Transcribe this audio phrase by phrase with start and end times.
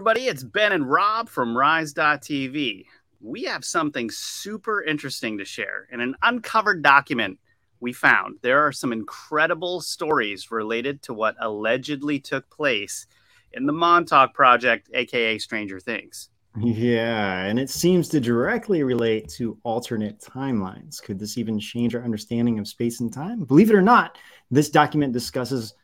[0.00, 2.86] Everybody, it's Ben and Rob from Rise.tv.
[3.20, 5.88] We have something super interesting to share.
[5.92, 7.38] In an uncovered document
[7.80, 13.06] we found, there are some incredible stories related to what allegedly took place
[13.52, 16.30] in the Montauk Project, aka Stranger Things.
[16.58, 21.02] Yeah, and it seems to directly relate to alternate timelines.
[21.02, 23.44] Could this even change our understanding of space and time?
[23.44, 24.16] Believe it or not,
[24.50, 25.74] this document discusses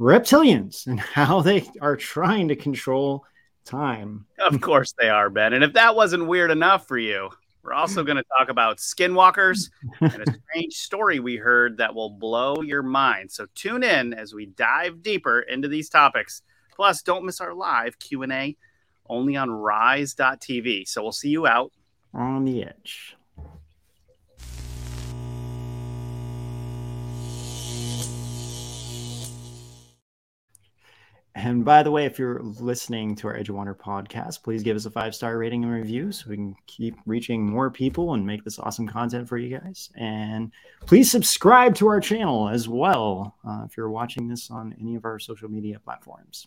[0.00, 3.26] reptilians and how they are trying to control
[3.66, 4.26] time.
[4.38, 5.52] Of course they are, Ben.
[5.52, 7.30] And if that wasn't weird enough for you,
[7.62, 12.10] we're also going to talk about skinwalkers and a strange story we heard that will
[12.10, 13.32] blow your mind.
[13.32, 16.42] So tune in as we dive deeper into these topics.
[16.72, 18.56] Plus, don't miss our live Q&A
[19.08, 20.86] only on rise.tv.
[20.86, 21.72] So we'll see you out
[22.14, 23.15] on the edge.
[31.36, 34.74] And by the way, if you're listening to our Edge of Wonder podcast, please give
[34.74, 38.26] us a five star rating and review so we can keep reaching more people and
[38.26, 39.90] make this awesome content for you guys.
[39.96, 40.50] And
[40.86, 45.04] please subscribe to our channel as well uh, if you're watching this on any of
[45.04, 46.46] our social media platforms.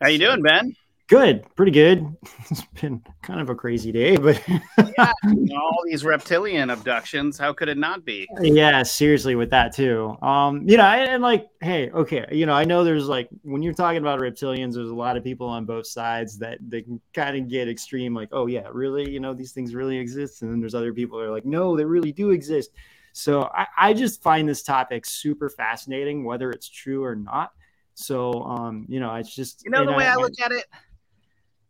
[0.00, 0.74] How you doing, Ben?
[1.08, 2.06] Good, pretty good.
[2.50, 5.12] It's been kind of a crazy day, but yeah,
[5.52, 7.36] all these reptilian abductions.
[7.36, 8.26] How could it not be?
[8.40, 10.16] Yeah, seriously, with that too.
[10.22, 13.62] Um, you know, and, and like, hey, okay, you know, I know there's like when
[13.62, 17.02] you're talking about reptilians, there's a lot of people on both sides that they can
[17.12, 20.50] kind of get extreme, like, oh yeah, really, you know, these things really exist, and
[20.50, 22.70] then there's other people that are like, no, they really do exist.
[23.12, 27.52] So I, I just find this topic super fascinating, whether it's true or not.
[27.92, 30.64] So, um, you know, it's just you know the way I, I look at it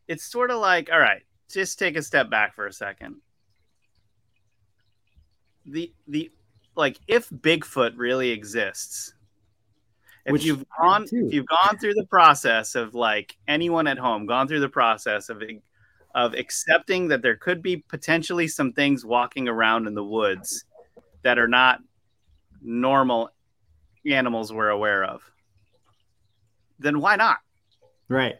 [0.08, 3.16] it's sort of like, all right, just take a step back for a second.
[5.66, 6.30] The the
[6.74, 9.14] like if Bigfoot really exists,
[10.24, 14.26] if Which you've gone if you've gone through the process of like anyone at home
[14.26, 15.42] gone through the process of
[16.14, 20.64] of accepting that there could be potentially some things walking around in the woods
[21.22, 21.80] that are not
[22.62, 23.30] normal
[24.06, 25.22] animals we're aware of,
[26.78, 27.38] then why not?
[28.08, 28.36] Right.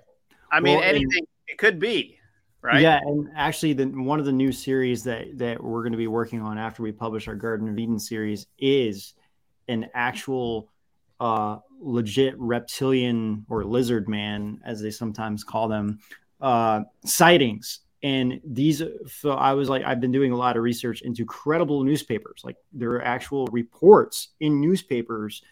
[0.50, 2.19] I mean, well, anything it could be,
[2.62, 2.81] right?
[2.81, 6.06] Yeah, and actually, the one of the new series that that we're going to be
[6.06, 9.14] working on after we publish our Garden of Eden series is
[9.69, 10.70] an actual
[11.20, 15.98] uh, legit reptilian or lizard man, as they sometimes call them,
[16.41, 17.81] uh, sightings.
[18.03, 21.82] And these, so I was like, I've been doing a lot of research into credible
[21.82, 22.42] newspapers.
[22.44, 25.42] Like there are actual reports in newspapers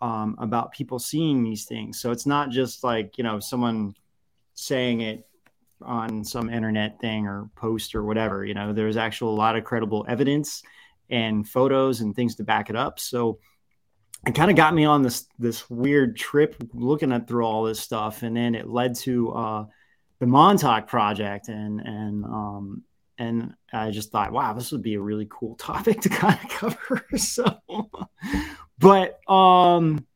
[0.00, 2.00] um, about people seeing these things.
[2.00, 3.94] So it's not just like you know someone
[4.54, 5.26] saying it
[5.82, 8.44] on some internet thing or post or whatever.
[8.44, 10.62] You know, there's actual a lot of credible evidence
[11.08, 13.00] and photos and things to back it up.
[13.00, 13.38] So
[14.26, 17.80] it kind of got me on this this weird trip looking at through all this
[17.80, 19.64] stuff, and then it led to uh,
[20.18, 22.84] the Montauk project, and and um,
[23.18, 26.50] and I just thought, wow, this would be a really cool topic to kind of
[26.50, 27.06] cover.
[27.16, 27.60] so,
[28.78, 30.06] but um,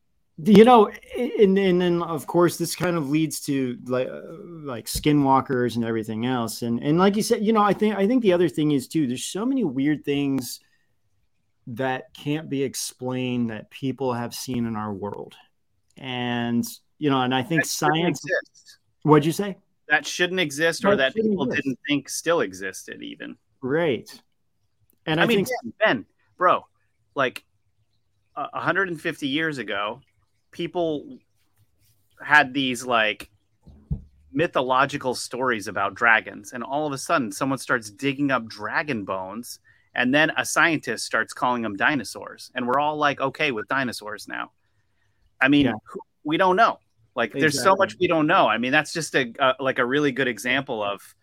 [0.43, 4.87] you know and, and then of course this kind of leads to like uh, like
[4.87, 6.63] skinwalkers and everything else.
[6.63, 8.89] And and like you said you know i think i think the other thing is
[8.89, 10.61] too there's so many weird things
[11.69, 15.35] that can't be explained that people have seen in our world.
[15.97, 16.65] And
[16.99, 18.25] you know and i think science
[19.03, 19.57] what'd you say?
[19.89, 21.63] That shouldn't exist or that, that people exist.
[21.63, 23.37] didn't think still existed even.
[23.63, 24.11] Right.
[25.07, 26.67] And i, I mean think ben, ben bro
[27.15, 27.45] like
[28.35, 30.01] uh, 150 years ago
[30.55, 31.19] people
[32.23, 33.29] had these like
[34.33, 39.59] mythological stories about dragons and all of a sudden someone starts digging up dragon bones
[39.95, 44.27] and then a scientist starts calling them dinosaurs and we're all like okay with dinosaurs
[44.27, 44.51] now
[45.41, 45.73] i mean yeah.
[46.25, 46.79] we don't know
[47.15, 47.41] like exactly.
[47.41, 50.11] there's so much we don't know i mean that's just a, a like a really
[50.11, 51.15] good example of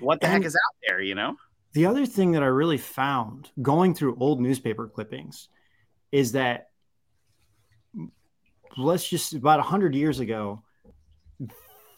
[0.00, 1.36] what the and heck is out there you know
[1.72, 5.48] the other thing that i really found going through old newspaper clippings
[6.10, 6.68] is that
[8.76, 10.62] let's just about 100 years ago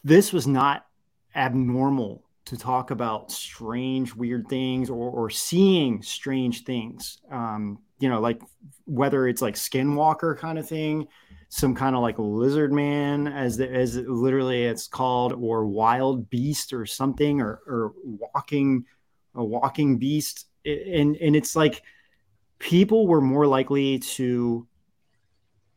[0.03, 0.85] this was not
[1.35, 7.19] abnormal to talk about strange weird things or, or seeing strange things.
[7.29, 8.41] Um, you know like
[8.85, 11.07] whether it's like skinwalker kind of thing
[11.53, 16.71] some kind of like lizard man as the, as literally it's called or wild beast
[16.71, 18.85] or something or, or walking
[19.35, 20.47] a walking beast.
[20.65, 21.83] And and it's like
[22.57, 24.65] people were more likely to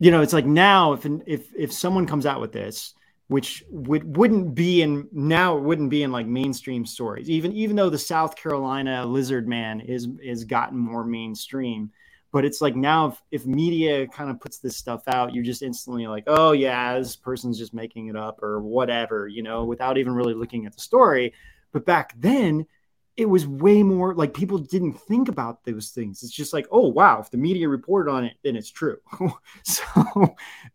[0.05, 2.93] you know, it's like now if if if someone comes out with this,
[3.29, 7.75] which would wouldn't be in now it wouldn't be in like mainstream stories, even even
[7.75, 11.91] though the South Carolina lizard man is is gotten more mainstream.
[12.33, 15.63] but it's like now if, if media kind of puts this stuff out you're just
[15.63, 19.97] instantly like oh yeah this person's just making it up or whatever you know without
[19.97, 21.33] even really looking at the story
[21.73, 22.67] but back then
[23.17, 26.23] it was way more like people didn't think about those things.
[26.23, 28.99] It's just like oh wow if the media reported on it then it's true.
[29.65, 29.85] So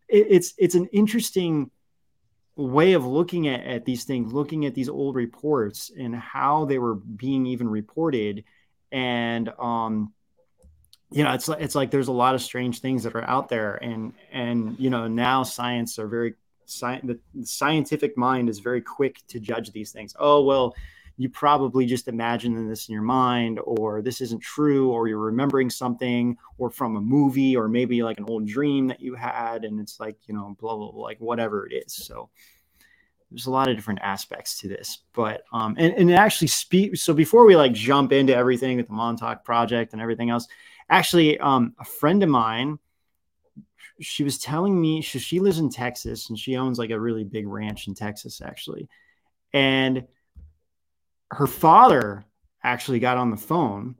[0.08, 1.72] it, it's it's an interesting
[2.56, 6.80] way of looking at, at these things looking at these old reports and how they
[6.80, 8.44] were being even reported.
[8.92, 10.14] And um
[11.12, 13.50] you know, it's like it's like there's a lot of strange things that are out
[13.50, 16.36] there, and and you know now science are very
[16.68, 20.16] sci- the scientific mind is very quick to judge these things.
[20.20, 20.76] Oh well,
[21.20, 25.70] you probably just imagined this in your mind, or this isn't true, or you're remembering
[25.70, 29.82] something, or from a movie, or maybe like an old dream that you had, and
[29.82, 31.94] it's like you know blah blah, blah like whatever it is.
[31.94, 32.30] So
[33.30, 37.14] there's a lot of different aspects to this but um and, and actually speak so
[37.14, 40.48] before we like jump into everything with the montauk project and everything else
[40.90, 42.80] actually um, a friend of mine
[44.02, 47.24] she was telling me she, she lives in texas and she owns like a really
[47.24, 48.90] big ranch in texas actually
[49.54, 50.08] and
[51.32, 52.26] her father
[52.64, 53.96] actually got on the phone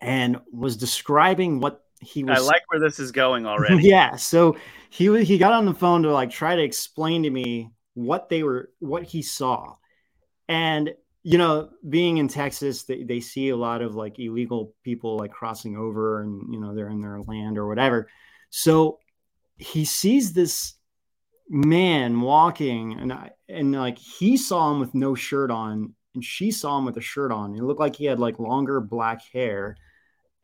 [0.00, 3.82] and was describing what he was I like where this is going already.
[3.88, 4.56] yeah, so
[4.90, 8.42] he he got on the phone to like try to explain to me what they
[8.42, 9.74] were what he saw.
[10.48, 10.92] And
[11.22, 15.30] you know, being in Texas, they, they see a lot of like illegal people like
[15.30, 18.08] crossing over and, you know, they're in their land or whatever.
[18.50, 18.98] So
[19.56, 20.74] he sees this
[21.48, 26.50] man walking and I, and like he saw him with no shirt on and she
[26.50, 27.54] saw him with a shirt on.
[27.54, 29.76] It looked like he had like longer black hair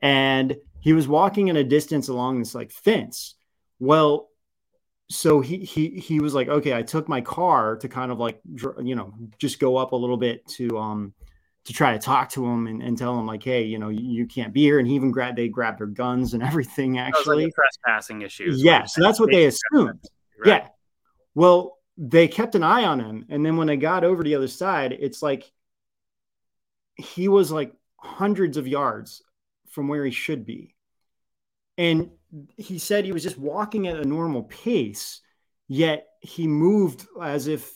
[0.01, 3.35] and he was walking in a distance along this like fence.
[3.81, 4.29] Well,
[5.11, 8.41] so he he he was like okay i took my car to kind of like
[8.83, 11.15] you know just go up a little bit to um
[11.65, 14.03] to try to talk to him and, and tell him like hey you know you,
[14.03, 17.45] you can't be here and he even grabbed they grabbed their guns and everything actually
[17.45, 19.99] like trespassing issues yeah so that's what they assumed
[20.39, 20.47] right?
[20.47, 20.69] yeah
[21.35, 24.37] well they kept an eye on him and then when they got over to the
[24.37, 25.51] other side it's like
[26.99, 29.23] he was like hundreds of yards
[29.71, 30.75] from where he should be
[31.79, 32.11] and
[32.57, 35.21] he said he was just walking at a normal pace,
[35.69, 37.73] yet he moved as if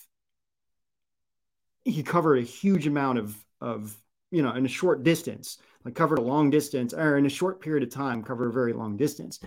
[1.85, 3.97] he covered a huge amount of of
[4.31, 7.61] you know in a short distance, like covered a long distance, or in a short
[7.61, 9.39] period of time covered a very long distance.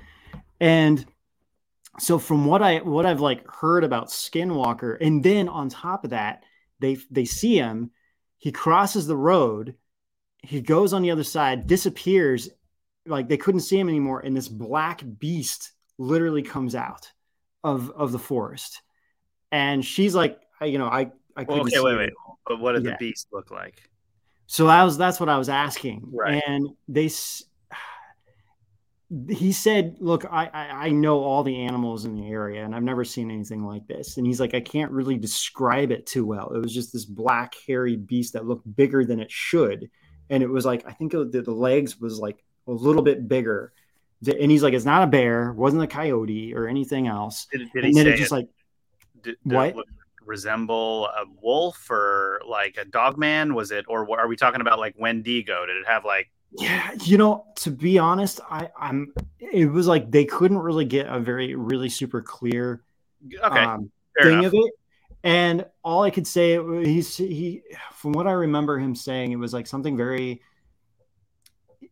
[0.60, 1.06] And
[2.00, 6.12] so from what I what I've like heard about Skinwalker, and then on top of
[6.12, 6.44] that,
[6.80, 7.92] they they see him,
[8.38, 9.76] he crosses the road,
[10.42, 12.50] he goes on the other side, disappears,
[13.06, 17.12] like they couldn't see him anymore and this black beast literally comes out
[17.64, 18.82] of of the forest.
[19.52, 22.14] And she's like I, you know i i couldn't well, okay wait wait.
[22.46, 22.92] But what did yeah.
[22.92, 23.90] the beast look like?
[24.48, 26.04] So that was that's what i was asking.
[26.12, 26.42] Right.
[26.48, 27.10] And they
[29.30, 32.82] he said look I, I i know all the animals in the area and i've
[32.82, 36.52] never seen anything like this and he's like i can't really describe it too well
[36.56, 39.92] it was just this black hairy beast that looked bigger than it should
[40.32, 43.74] and it was like i think the, the legs was like a little bit bigger.
[44.26, 47.48] And he's like, it's not a bear, wasn't a coyote or anything else.
[47.52, 48.50] Did, did and then it just it, like
[49.22, 49.76] did, what
[50.26, 53.54] resemble a wolf or like a dog man?
[53.54, 55.66] Was it, or are we talking about like Wendigo?
[55.66, 59.14] Did it have like yeah, you know, to be honest, I, I'm.
[59.40, 62.84] It was like they couldn't really get a very, really super clear
[63.44, 64.46] okay, um, thing enough.
[64.48, 64.74] of it,
[65.24, 67.62] and all I could say, he's he,
[67.94, 70.42] from what I remember him saying, it was like something very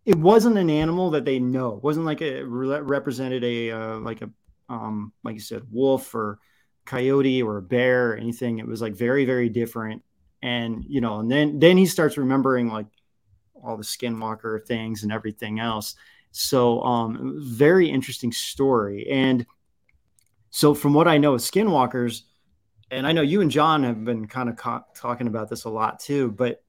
[0.05, 1.75] it wasn't an animal that they know.
[1.75, 4.29] It wasn't like it represented a uh, like a
[4.70, 6.39] um, like you said, wolf or
[6.86, 8.60] coyote or a bear or anything.
[8.60, 10.03] It was like very very different.
[10.41, 12.88] And you know, and then then he starts remembering like
[13.63, 15.96] all the skinwalker things and everything else.
[16.32, 19.08] So um, very interesting story.
[19.10, 19.46] And
[20.50, 22.24] so from what I know of skinwalkers,
[22.91, 25.70] and I know you and John have been kind of ca- talking about this a
[25.70, 26.63] lot too, but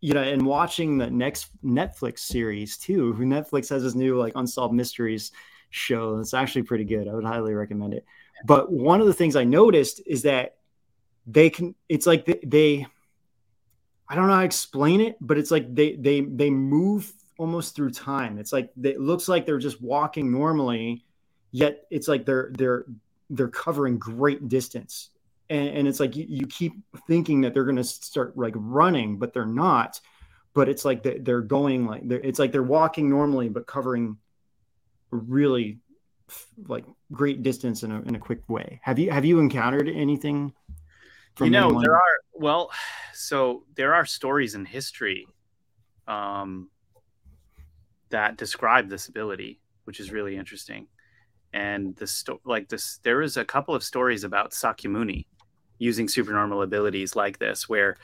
[0.00, 3.12] you know, and watching the next Netflix series too.
[3.14, 5.32] Who Netflix has this new like unsolved mysteries
[5.70, 6.16] show.
[6.16, 7.08] that's actually pretty good.
[7.08, 8.04] I would highly recommend it.
[8.44, 10.56] But one of the things I noticed is that
[11.26, 11.74] they can.
[11.88, 12.86] It's like they, they
[14.08, 17.74] I don't know how to explain it, but it's like they they they move almost
[17.74, 18.38] through time.
[18.38, 21.04] It's like they, it looks like they're just walking normally,
[21.50, 22.86] yet it's like they're they're
[23.30, 25.10] they're covering great distance.
[25.48, 26.72] And, and it's like you, you, keep
[27.06, 30.00] thinking that they're going to start like running but they're not.
[30.54, 34.16] But it's like they're going like they're, it's like they're walking normally but covering
[35.10, 35.78] really
[36.66, 38.80] like great distance in a, in a quick way.
[38.82, 40.52] Have you have you encountered anything
[41.40, 41.82] you know anyone?
[41.82, 42.70] there are well
[43.14, 45.26] so there are stories in history
[46.08, 46.70] um
[48.10, 50.88] that describe this ability which is really interesting.
[51.52, 55.24] And the sto- like this, there is a couple of stories about Sakyamuni
[55.78, 57.96] using supernormal abilities like this, where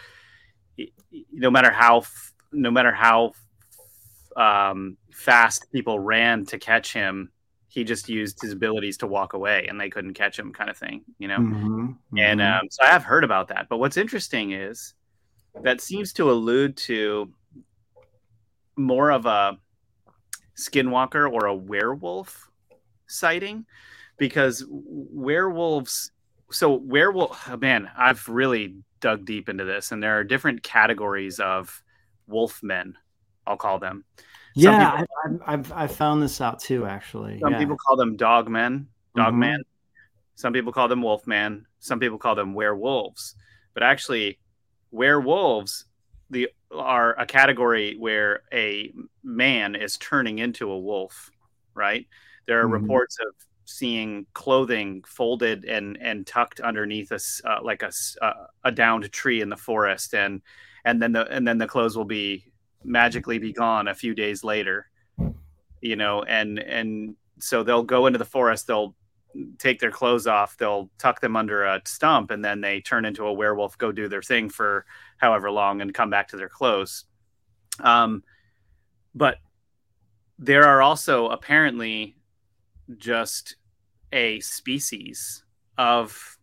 [1.33, 2.05] no matter how
[2.53, 3.33] no matter how
[4.37, 7.31] um, fast people ran to catch him,
[7.73, 10.77] he just used his abilities to walk away, and they couldn't catch him, kind of
[10.77, 11.39] thing, you know.
[11.39, 12.19] Mm-hmm, mm-hmm.
[12.19, 13.67] And um, so I have heard about that.
[13.71, 14.93] But what's interesting is
[15.63, 17.33] that seems to allude to
[18.77, 19.57] more of a
[20.55, 22.51] skinwalker or a werewolf
[23.07, 23.65] sighting
[24.19, 26.13] because werewolves
[26.51, 31.41] so werewolf oh man i've really dug deep into this and there are different categories
[31.41, 31.83] of
[32.27, 32.95] wolf men
[33.47, 34.05] i'll call them
[34.55, 37.59] yeah people, I, have I've found this out too actually some yeah.
[37.59, 39.41] people call them dog men dog mm-hmm.
[39.41, 39.63] man
[40.35, 43.35] some people call them wolf man some people call them werewolves
[43.75, 44.39] but actually
[44.91, 45.87] werewolves
[46.31, 48.93] the are a category where a
[49.23, 51.31] man is turning into a wolf
[51.75, 52.07] right
[52.47, 52.83] there are mm-hmm.
[52.83, 58.73] reports of seeing clothing folded and and tucked underneath a uh, like a uh, a
[58.73, 60.43] downed tree in the forest and
[60.85, 62.52] and then the and then the clothes will be
[62.85, 64.87] magically be gone a few days later
[65.81, 68.95] you know and and so they'll go into the forest they'll
[69.59, 73.25] take their clothes off they'll tuck them under a stump and then they turn into
[73.25, 74.85] a werewolf go do their thing for
[75.17, 77.05] however long and come back to their clothes.
[77.81, 78.23] Um
[79.15, 79.39] but
[80.39, 82.17] there are also apparently
[82.97, 83.57] just
[84.13, 85.45] a species
[85.79, 86.39] of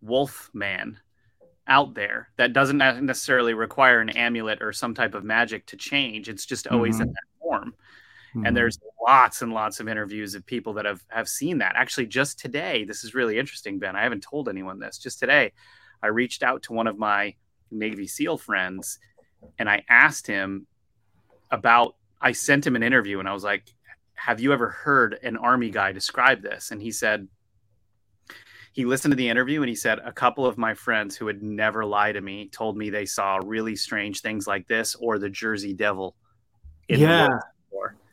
[0.00, 0.98] wolf man
[1.66, 6.28] out there that doesn't necessarily require an amulet or some type of magic to change.
[6.28, 7.02] It's just always mm-hmm.
[7.02, 7.74] in that form.
[8.34, 8.46] Mm-hmm.
[8.46, 11.74] And there's lots and lots of interviews of people that have have seen that.
[11.76, 13.96] Actually, just today, this is really interesting, Ben.
[13.96, 14.98] I haven't told anyone this.
[14.98, 15.52] Just today,
[16.02, 17.34] I reached out to one of my
[17.70, 18.98] Navy SEAL friends
[19.58, 20.66] and I asked him
[21.50, 23.72] about I sent him an interview and I was like,
[24.14, 26.70] have you ever heard an army guy describe this?
[26.70, 27.26] And he said,
[28.80, 31.42] he listened to the interview and he said, a couple of my friends who would
[31.42, 35.28] never lie to me told me they saw really strange things like this or the
[35.28, 36.16] Jersey Devil.
[36.88, 37.28] yeah.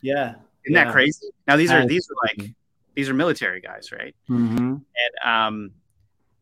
[0.02, 0.32] Yeah.
[0.66, 0.84] Isn't yeah.
[0.84, 1.28] that crazy?
[1.48, 2.52] Now these are these are like
[2.96, 4.14] these are military guys, right?
[4.30, 4.76] Mm-hmm.
[4.76, 4.84] And
[5.24, 5.72] um,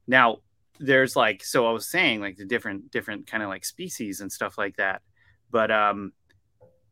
[0.08, 0.40] now
[0.80, 4.32] there's like so I was saying like the different different kind of like species and
[4.32, 5.04] stuff like that,
[5.52, 6.14] but um,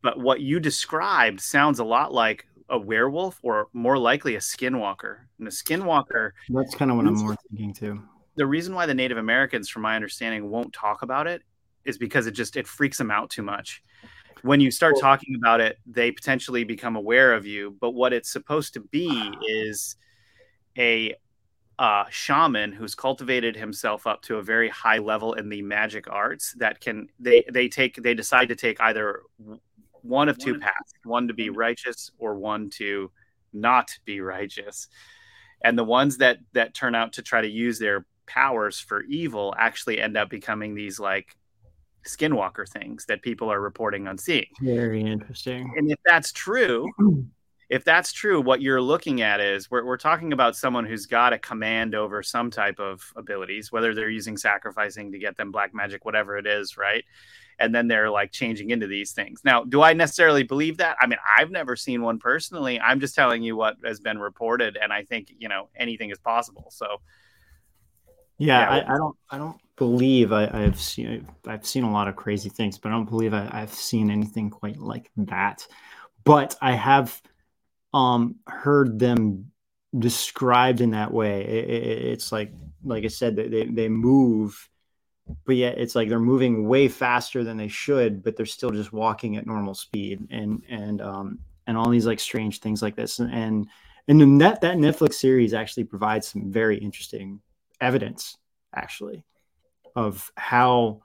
[0.03, 5.19] but what you described sounds a lot like a werewolf or more likely a skinwalker.
[5.39, 6.31] And a skinwalker.
[6.49, 8.01] That's kind of what I'm more thinking too.
[8.35, 11.43] The reason why the Native Americans, from my understanding, won't talk about it
[11.85, 13.83] is because it just it freaks them out too much.
[14.41, 17.77] When you start talking about it, they potentially become aware of you.
[17.79, 19.95] But what it's supposed to be is
[20.77, 21.15] a
[21.77, 26.53] uh, shaman who's cultivated himself up to a very high level in the magic arts
[26.57, 29.21] that can they they take they decide to take either
[30.03, 33.09] one of two paths one to be righteous or one to
[33.51, 34.87] not be righteous.
[35.63, 39.53] And the ones that that turn out to try to use their powers for evil
[39.57, 41.35] actually end up becoming these like
[42.07, 44.47] skinwalker things that people are reporting on seeing.
[44.61, 45.73] Very interesting.
[45.77, 46.91] And if that's true
[47.69, 51.33] if that's true what you're looking at is we're, we're talking about someone who's got
[51.33, 55.73] a command over some type of abilities whether they're using sacrificing to get them black
[55.73, 57.03] magic whatever it is right
[57.59, 59.41] and then they're like changing into these things.
[59.43, 60.97] Now, do I necessarily believe that?
[61.01, 62.79] I mean, I've never seen one personally.
[62.79, 66.19] I'm just telling you what has been reported, and I think you know anything is
[66.19, 66.67] possible.
[66.71, 67.01] So,
[68.37, 72.07] yeah, yeah I, I, don't, I don't believe I, have seen, I've seen a lot
[72.07, 75.67] of crazy things, but I don't believe I, I've seen anything quite like that.
[76.23, 77.21] But I have
[77.93, 79.51] um heard them
[79.97, 81.43] described in that way.
[81.43, 82.51] It, it, it's like,
[82.83, 84.69] like I said, they they move
[85.45, 88.93] but yet it's like they're moving way faster than they should, but they're still just
[88.93, 93.19] walking at normal speed and and um and all these like strange things like this.
[93.19, 93.67] And
[94.07, 97.41] and the net that Netflix series actually provides some very interesting
[97.79, 98.37] evidence
[98.75, 99.23] actually
[99.95, 101.01] of how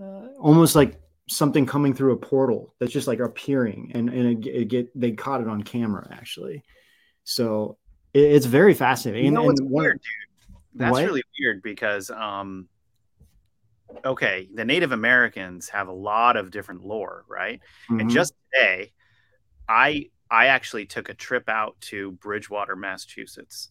[0.00, 4.50] uh, almost like something coming through a portal that's just like appearing and and it,
[4.50, 6.62] it get they caught it on camera actually.
[7.24, 7.76] So
[8.14, 9.26] it, it's very fascinating.
[9.26, 10.56] You know what's and weird dude?
[10.74, 11.04] That's what?
[11.04, 12.68] really weird because um
[14.04, 17.60] okay, the Native Americans have a lot of different lore, right?
[17.90, 18.00] Mm-hmm.
[18.00, 18.92] And just today,
[19.68, 23.70] I I actually took a trip out to Bridgewater, Massachusetts.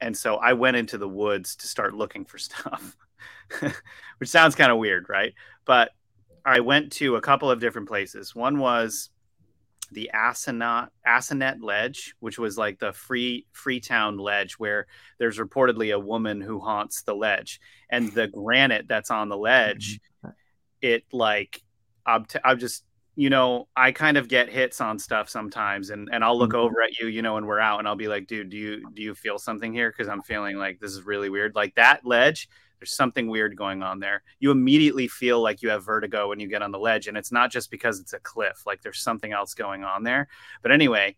[0.00, 2.96] And so I went into the woods to start looking for stuff,
[4.18, 5.34] which sounds kind of weird, right?
[5.64, 5.90] But
[6.44, 8.34] I went to a couple of different places.
[8.34, 9.10] One was
[9.92, 14.86] the Assonet Assonet Ledge, which was like the free Freetown Ledge, where
[15.18, 20.00] there's reportedly a woman who haunts the ledge, and the granite that's on the ledge,
[20.80, 21.62] it like
[22.06, 22.84] I'm, t- I'm just
[23.16, 26.58] you know, I kind of get hits on stuff sometimes and, and I'll look Mhm.
[26.60, 28.90] over at you, you know, when we're out and I'll be like, dude, do you
[28.94, 29.92] do you feel something here?
[29.92, 31.54] Cause I'm feeling like this is really weird.
[31.54, 32.48] Like that ledge,
[32.80, 34.22] there's something weird going on there.
[34.38, 37.30] You immediately feel like you have vertigo when you get on the ledge, and it's
[37.30, 40.28] not just because it's a cliff, like there's something else going on there.
[40.62, 41.14] But anyway,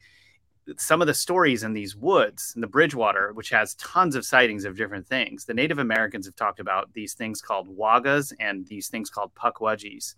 [0.76, 4.64] some of the stories in these woods in the Bridgewater, which has tons of sightings
[4.64, 8.88] of different things, the Native Americans have talked about these things called wagas and these
[8.88, 10.16] things called pukwudgies.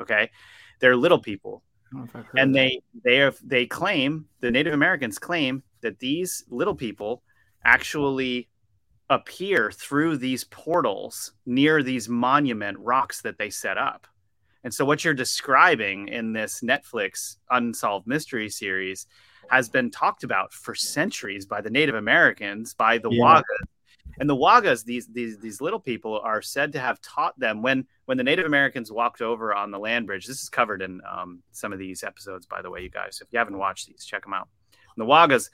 [0.00, 0.30] Okay,
[0.80, 1.62] they're little people,
[1.94, 5.18] I don't know if I've heard and they they have they claim the Native Americans
[5.18, 7.22] claim that these little people
[7.64, 8.48] actually
[9.10, 14.06] appear through these portals near these monument rocks that they set up.
[14.64, 19.06] And so what you're describing in this Netflix unsolved mystery series
[19.50, 23.22] has been talked about for centuries by the Native Americans, by the Yeah.
[23.42, 23.68] Wagas.
[24.20, 27.86] And the Wagas, these these these little people, are said to have taught them when
[28.06, 30.26] when the Native Americans walked over on the land bridge.
[30.26, 33.20] This is covered in um, some of these episodes, by the way, you guys.
[33.20, 34.48] If you haven't watched these, check them out.
[34.96, 35.50] the Wagas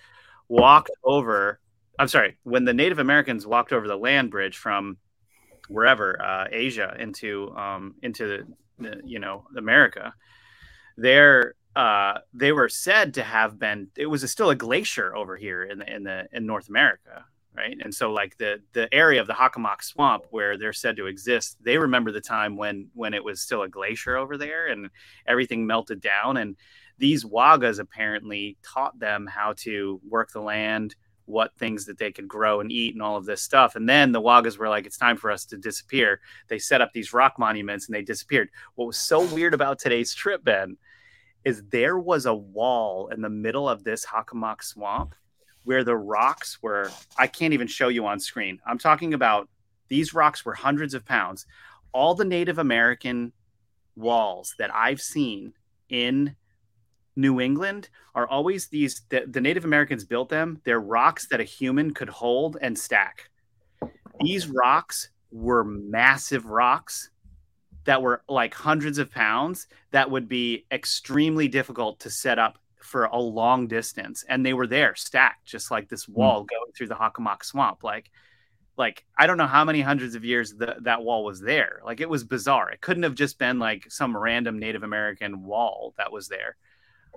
[0.48, 1.58] walked over.
[2.00, 4.96] I'm sorry, when the Native Americans walked over the land bridge from
[5.68, 8.46] wherever uh, Asia into um, into
[8.78, 10.14] the, you know America,
[10.96, 13.88] there uh, they were said to have been.
[13.98, 17.26] It was a, still a glacier over here in the in the in North America,
[17.54, 17.76] right?
[17.78, 21.58] And so like the the area of the Hockomock Swamp where they're said to exist,
[21.62, 24.88] they remember the time when when it was still a glacier over there and
[25.26, 26.38] everything melted down.
[26.38, 26.56] And
[26.96, 30.96] these Wagas apparently taught them how to work the land,
[31.30, 33.76] what things that they could grow and eat, and all of this stuff.
[33.76, 36.92] And then the Wagas were like, "It's time for us to disappear." They set up
[36.92, 38.50] these rock monuments and they disappeared.
[38.74, 40.76] What was so weird about today's trip, Ben,
[41.44, 45.14] is there was a wall in the middle of this Hockomock swamp
[45.64, 48.60] where the rocks were I can't even show you on screen.
[48.66, 49.48] I'm talking about
[49.88, 51.46] these rocks were hundreds of pounds.
[51.92, 53.32] All the Native American
[53.96, 55.52] walls that I've seen
[55.88, 56.36] in
[57.16, 60.60] New England are always these the, the Native Americans built them.
[60.64, 63.30] They're rocks that a human could hold and stack.
[64.20, 67.10] These rocks were massive rocks
[67.84, 73.04] that were like hundreds of pounds that would be extremely difficult to set up for
[73.04, 74.24] a long distance.
[74.28, 76.12] And they were there stacked just like this hmm.
[76.12, 77.82] wall going through the Hockomock swamp.
[77.82, 78.10] Like
[78.76, 81.80] like I don't know how many hundreds of years the, that wall was there.
[81.84, 82.70] Like it was bizarre.
[82.70, 86.56] It couldn't have just been like some random Native American wall that was there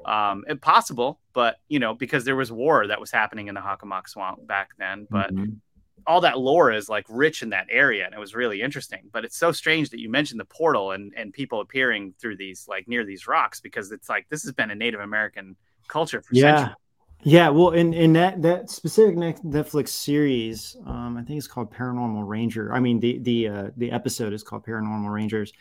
[0.05, 4.07] um impossible but you know because there was war that was happening in the Hockomock
[4.09, 5.57] swamp back then but Mhm.
[6.05, 9.09] all that lore is like rich in that area and it was really interesting.
[9.13, 12.65] But it's so strange that you mentioned the portal and and people appearing through these
[12.67, 15.55] like near these rocks because it's like this has been a native american
[15.87, 16.57] culture for yeah.
[16.57, 16.75] centuries.
[17.23, 22.27] Yeah well in in that that specific netflix series um i think it's called paranormal
[22.27, 25.53] ranger i mean the the uh the episode is called paranormal rangers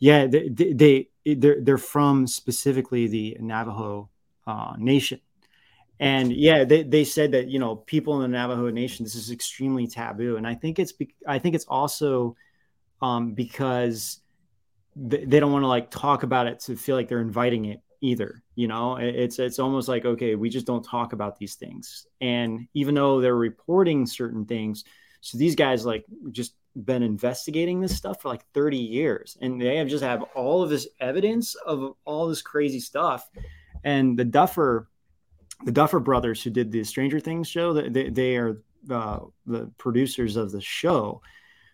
[0.00, 4.08] yeah they they, they they're, they're from specifically the navajo
[4.46, 5.20] uh nation.
[6.00, 9.30] And yeah they, they said that you know people in the navajo nation this is
[9.30, 10.36] extremely taboo.
[10.36, 12.36] And i think it's be- i think it's also
[13.00, 14.20] um because
[14.96, 17.80] they, they don't want to like talk about it to feel like they're inviting it
[18.00, 18.96] either you know?
[18.96, 22.06] It's it's almost like okay we just don't talk about these things.
[22.20, 24.84] And even though they're reporting certain things
[25.20, 26.54] so these guys like just
[26.84, 30.70] been investigating this stuff for like 30 years and they have just have all of
[30.70, 33.28] this evidence of all this crazy stuff
[33.82, 34.88] and the duffer
[35.64, 40.36] the duffer brothers who did the stranger things show they, they are uh, the producers
[40.36, 41.20] of the show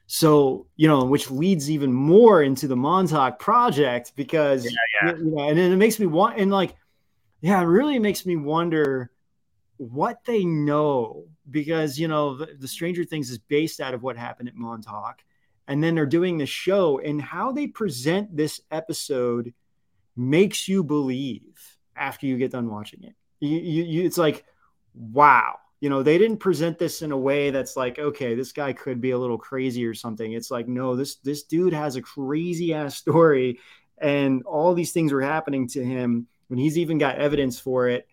[0.07, 4.71] so you know which leads even more into the montauk project because Yeah,
[5.03, 5.17] yeah.
[5.17, 6.75] you know and then it makes me want and like
[7.43, 9.11] yeah it really makes me wonder
[9.79, 14.17] what they know because you know the, the stranger things is based out of what
[14.17, 15.23] happened at montauk
[15.69, 19.53] and then they're doing the show and how they present this episode
[20.17, 23.15] makes you believe after you get done watching it.
[23.41, 24.45] You, you, you it's like
[24.95, 25.57] wow.
[25.81, 29.01] You know they didn't present this in a way that's like okay this guy could
[29.01, 30.33] be a little crazy or something.
[30.33, 33.59] It's like no this this dude has a crazy ass story
[33.99, 38.09] and all these things were happening to him when he's even got evidence for it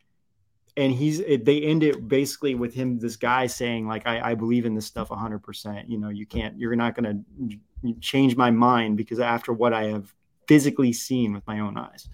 [0.77, 4.35] and he's it, they end it basically with him this guy saying like I, I
[4.35, 8.51] believe in this stuff 100% you know you can't you're not going to change my
[8.51, 10.13] mind because after what i have
[10.47, 12.07] physically seen with my own eyes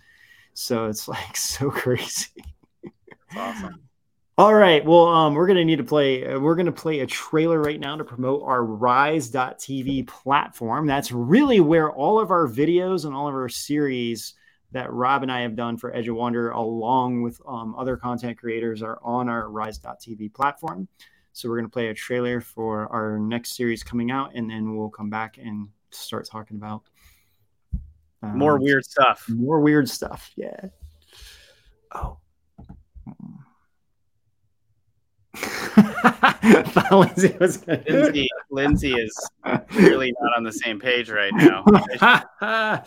[0.53, 2.43] so it's like so crazy
[2.83, 3.81] It's awesome
[4.39, 4.85] all right.
[4.85, 6.25] Well, um, we're gonna need to play.
[6.25, 10.87] Uh, we're gonna play a trailer right now to promote our Rise.tv platform.
[10.87, 14.35] That's really where all of our videos and all of our series
[14.71, 18.37] that Rob and I have done for Edge of Wonder, along with um, other content
[18.37, 20.87] creators, are on our Rise.tv platform.
[21.33, 24.89] So we're gonna play a trailer for our next series coming out, and then we'll
[24.89, 26.83] come back and start talking about
[28.21, 29.27] Um, more weird stuff.
[29.29, 30.31] More weird stuff.
[30.35, 30.59] Yeah.
[31.93, 32.17] Oh.
[36.91, 39.29] Lindsay, was Lindsay, Lindsay is
[39.75, 41.63] really not on the same page right now.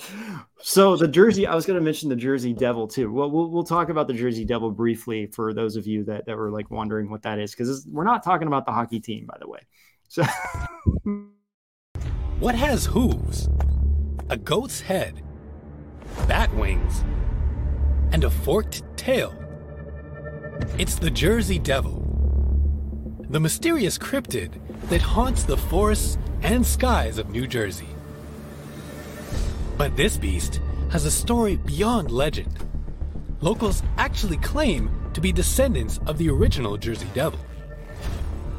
[0.61, 3.13] so the Jersey, I was going to mention the Jersey Devil too.
[3.13, 6.37] Well, we'll we'll talk about the Jersey Devil briefly for those of you that, that
[6.37, 9.37] were like wondering what that is because we're not talking about the hockey team, by
[9.39, 9.61] the way.
[10.09, 10.25] So,
[12.41, 13.49] what has hooves?
[14.31, 15.23] A goat's head,
[16.27, 17.05] bat wings,
[18.11, 19.33] and a forked tail.
[20.79, 22.12] It's the Jersey Devil
[23.33, 24.53] the mysterious cryptid
[24.91, 27.89] that haunts the forests and skies of New Jersey.
[29.79, 32.55] But this beast has a story beyond legend.
[33.41, 37.39] Locals actually claim to be descendants of the original Jersey Devil.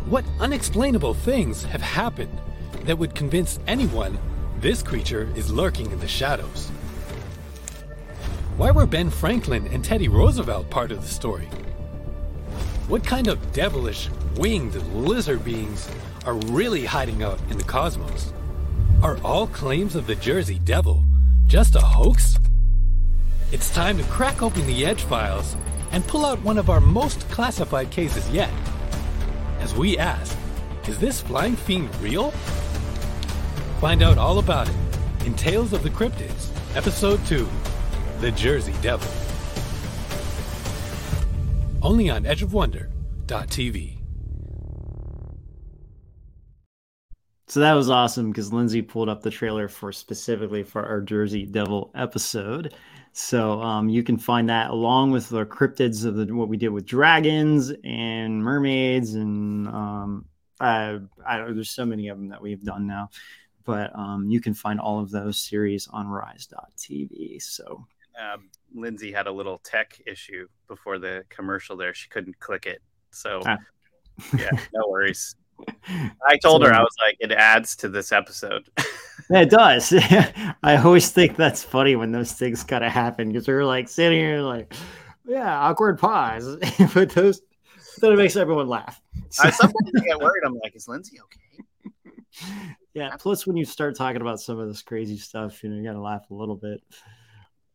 [0.07, 2.35] What unexplainable things have happened
[2.85, 4.17] that would convince anyone
[4.59, 6.69] this creature is lurking in the shadows?
[8.57, 11.45] Why were Ben Franklin and Teddy Roosevelt part of the story?
[12.87, 15.89] What kind of devilish, winged lizard beings
[16.25, 18.33] are really hiding out in the cosmos?
[19.01, 21.03] Are all claims of the Jersey Devil
[21.47, 22.37] just a hoax?
[23.51, 25.55] It's time to crack open the Edge files
[25.91, 28.51] and pull out one of our most classified cases yet.
[29.59, 30.37] As we ask,
[30.87, 32.31] is this flying fiend real?
[33.81, 34.75] Find out all about it
[35.25, 37.47] in Tales of the Cryptids, Episode 2
[38.19, 39.09] The Jersey Devil
[41.83, 44.02] only on edgeofwonder.tv.
[47.53, 51.45] So that was awesome because Lindsay pulled up the trailer for specifically for our Jersey
[51.45, 52.73] Devil episode.
[53.11, 56.69] So um, you can find that along with the cryptids of the, what we did
[56.69, 60.25] with dragons and mermaids and um,
[60.59, 63.11] I, I there's so many of them that we've done now,
[63.65, 67.39] but um, you can find all of those series on Rise.tv.
[67.39, 67.85] So
[68.19, 71.93] um, Lindsay had a little tech issue before the commercial there.
[71.93, 72.81] She couldn't click it.
[73.11, 73.57] So, ah.
[74.39, 75.35] yeah, no worries.
[76.27, 78.69] I told her, I was like, it adds to this episode.
[79.29, 79.93] it does.
[80.63, 84.19] I always think that's funny when those things kind of happen because we're like sitting
[84.19, 84.73] here, like,
[85.25, 86.57] yeah, awkward pause.
[86.93, 87.41] but those,
[87.99, 89.01] then it makes everyone laugh.
[89.41, 90.43] I sometimes get worried.
[90.45, 91.63] I'm like, is Lindsay okay?
[92.93, 93.15] Yeah.
[93.17, 95.93] Plus, when you start talking about some of this crazy stuff, you know, you got
[95.93, 96.81] to laugh a little bit.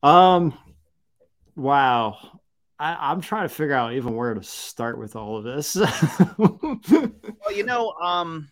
[0.02, 0.56] Um,
[1.56, 2.40] wow.
[2.78, 5.76] I, am trying to figure out even where to start with all of this.
[6.38, 6.80] well,
[7.52, 8.48] you know, um,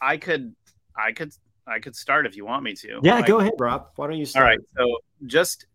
[0.00, 0.54] I could,
[0.96, 1.32] I could,
[1.66, 3.00] I could start if you want me to.
[3.02, 3.88] Yeah, go ahead, Rob.
[3.96, 4.44] Why don't you start?
[4.44, 4.60] All right.
[4.76, 5.66] So just,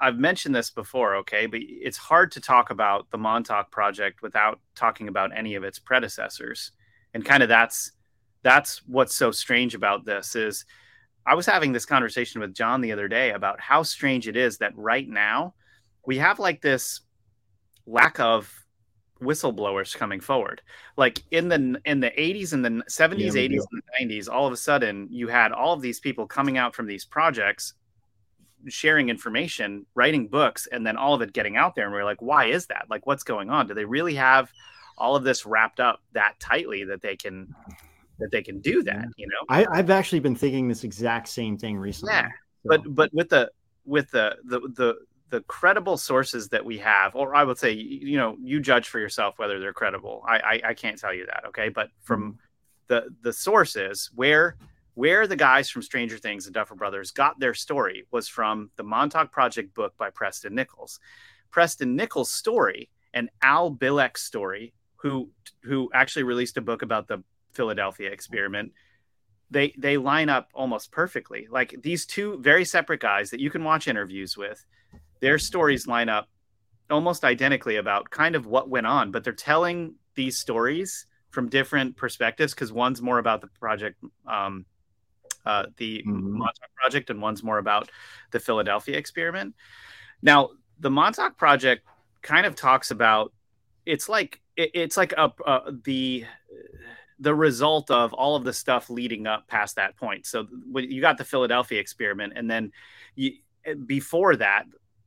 [0.00, 4.60] I've mentioned this before, okay, but it's hard to talk about the Montauk project without
[4.76, 6.72] talking about any of its predecessors,
[7.12, 7.92] and kind of that's
[8.42, 10.64] that's what's so strange about this is
[11.26, 14.58] I was having this conversation with John the other day about how strange it is
[14.58, 15.54] that right now
[16.10, 17.02] we have like this
[17.86, 18.52] lack of
[19.22, 20.60] whistleblowers coming forward.
[20.96, 24.52] Like in the in the 80s and the 70s, yeah, 80s and 90s, all of
[24.52, 27.74] a sudden you had all of these people coming out from these projects
[28.66, 31.84] sharing information, writing books, and then all of it getting out there.
[31.84, 32.86] And we are like, why is that?
[32.90, 33.68] Like, what's going on?
[33.68, 34.50] Do they really have
[34.98, 37.54] all of this wrapped up that tightly that they can
[38.18, 39.06] that they can do that.
[39.16, 42.14] You know, I, have actually been thinking this exact same thing recently.
[42.14, 42.30] Yeah, so.
[42.64, 43.52] but but with the
[43.84, 44.96] with the the the
[45.30, 48.98] the credible sources that we have, or I would say, you know, you judge for
[48.98, 50.24] yourself whether they're credible.
[50.28, 51.68] I I, I can't tell you that, okay?
[51.68, 52.36] But from mm-hmm.
[52.88, 54.56] the the sources where
[54.94, 58.82] where the guys from Stranger Things and Duffer Brothers got their story was from the
[58.82, 61.00] Montauk Project book by Preston Nichols.
[61.50, 65.30] Preston Nichols' story and Al Bielek's story, who
[65.62, 68.72] who actually released a book about the Philadelphia experiment,
[69.50, 71.46] they they line up almost perfectly.
[71.50, 74.64] Like these two very separate guys that you can watch interviews with,
[75.20, 76.28] their stories line up
[76.90, 81.96] almost identically about kind of what went on, but they're telling these stories from different
[81.96, 84.64] perspectives because one's more about the project, um,
[85.46, 86.38] uh, the mm-hmm.
[86.38, 87.88] Montauk project, and one's more about
[88.32, 89.54] the Philadelphia experiment.
[90.22, 91.86] Now, the Montauk project
[92.22, 93.32] kind of talks about
[93.86, 96.26] it's like it, it's like a, uh, the
[97.18, 100.26] the result of all of the stuff leading up past that point.
[100.26, 102.72] So you got the Philadelphia experiment, and then
[103.14, 103.32] you,
[103.86, 104.64] before that,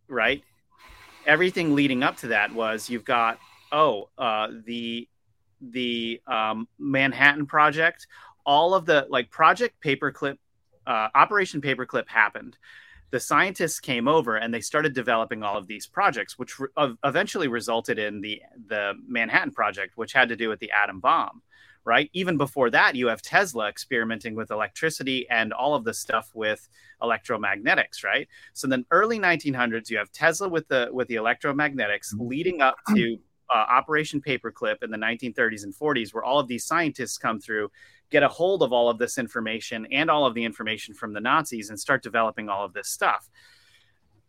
[0.07, 0.43] right?
[1.25, 3.39] Everything leading up to that was you've got
[3.71, 5.07] oh uh, the
[5.61, 8.07] the um, Manhattan Project,
[8.45, 10.37] all of the like Project Paperclip,
[10.85, 12.57] uh, Operation Paperclip happened.
[13.11, 17.47] The scientists came over and they started developing all of these projects, which re- eventually
[17.47, 21.41] resulted in the the Manhattan Project, which had to do with the atom bomb
[21.85, 22.09] right?
[22.13, 26.67] Even before that, you have Tesla experimenting with electricity and all of the stuff with
[27.01, 28.27] electromagnetics, right?
[28.53, 32.27] So then early 1900s, you have Tesla with the with the electromagnetics Mm-hmm.
[32.27, 33.17] leading up to
[33.53, 37.69] uh, Operation Paperclip in the 1930s and 40s, where all of these scientists come through,
[38.09, 41.19] get a hold of all of this information and all of the information from the
[41.19, 43.29] Nazis and start developing all of this stuff.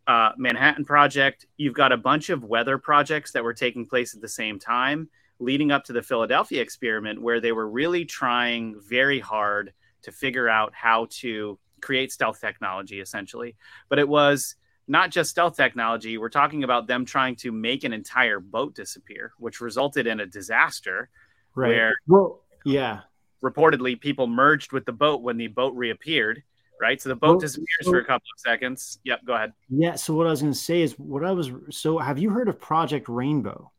[0.06, 4.20] Uh, Manhattan Project, you've got a bunch of weather projects that were taking place at
[4.20, 9.20] the same time, leading up to the Philadelphia experiment, where they were really trying very
[9.20, 13.56] hard to figure out how to create stealth technology, essentially.
[13.88, 16.18] But it was not just stealth technology.
[16.18, 20.26] We're talking about them trying to make an entire boat disappear, which resulted in a
[20.26, 21.08] disaster
[21.54, 21.68] Right.
[21.68, 23.00] where well, yeah.
[23.42, 26.42] reportedly people merged with the boat when the boat reappeared.
[26.80, 28.98] Right, so the boat disappears so- for a couple of seconds.
[29.04, 29.52] Yep, go ahead.
[29.70, 29.94] Yeah.
[29.94, 31.50] So what I was going to say is what I was.
[31.70, 33.70] So have you heard of Project Rainbow?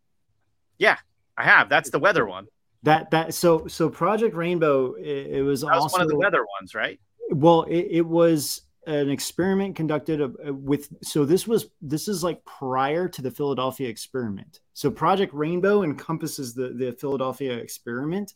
[1.38, 1.70] I have.
[1.70, 2.48] That's the weather one.
[2.84, 4.94] That that so so Project Rainbow.
[4.94, 7.00] It, it was was also one of the weather ones, right?
[7.32, 7.64] well.
[7.64, 10.90] It, it was an experiment conducted uh, with.
[11.02, 14.60] So this was this is like prior to the Philadelphia experiment.
[14.74, 18.34] So Project Rainbow encompasses the the Philadelphia experiment,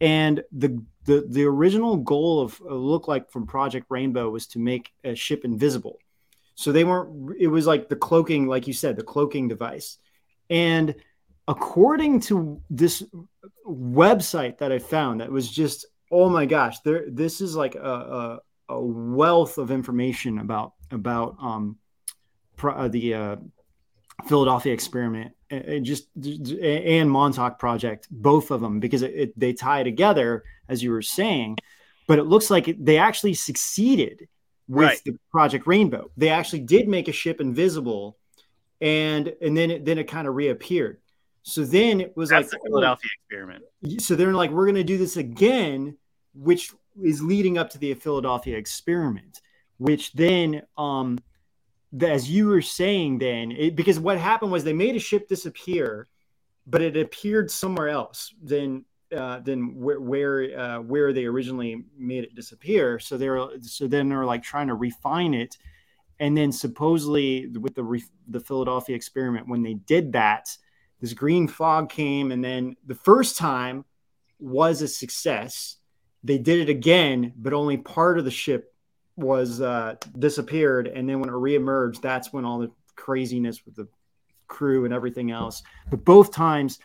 [0.00, 4.58] and the the the original goal of uh, look like from Project Rainbow was to
[4.58, 5.98] make a ship invisible.
[6.54, 7.36] So they weren't.
[7.38, 9.98] It was like the cloaking, like you said, the cloaking device,
[10.48, 10.94] and
[11.48, 13.02] according to this
[13.66, 17.04] website that I found, that was just oh my gosh, there.
[17.08, 21.76] This is like a a, a wealth of information about about um
[22.56, 23.36] pro, uh, the uh,
[24.26, 29.52] Philadelphia experiment and and just and Montauk project, both of them because it, it, they
[29.52, 31.58] tie together as you were saying.
[32.06, 34.28] But it looks like they actually succeeded
[34.68, 35.00] with Right.
[35.04, 36.10] the Project Rainbow.
[36.16, 38.16] They actually did make a ship invisible,
[38.80, 41.00] and and then it, then it kind of reappeared.
[41.46, 43.64] So then it was That's like the Philadelphia experiment.
[43.98, 45.96] so they're like we're going to do this again
[46.34, 49.40] which is leading up to the philadelphia experiment
[49.78, 51.18] which then um
[51.92, 55.28] the- as you were saying then it, because what happened was they made a ship
[55.28, 56.08] disappear
[56.66, 62.24] but it appeared somewhere else than uh, than where where, uh, where they originally made
[62.24, 65.56] it disappear so they're so then they're like trying to refine it
[66.20, 70.48] and then supposedly with the re- the philadelphia experiment when they did that
[71.04, 73.84] this green fog came and then the first time
[74.38, 75.76] was a success
[76.22, 78.74] they did it again but only part of the ship
[79.14, 83.86] was uh, disappeared and then when it reemerged that's when all the craziness with the
[84.48, 86.78] crew and everything else but both times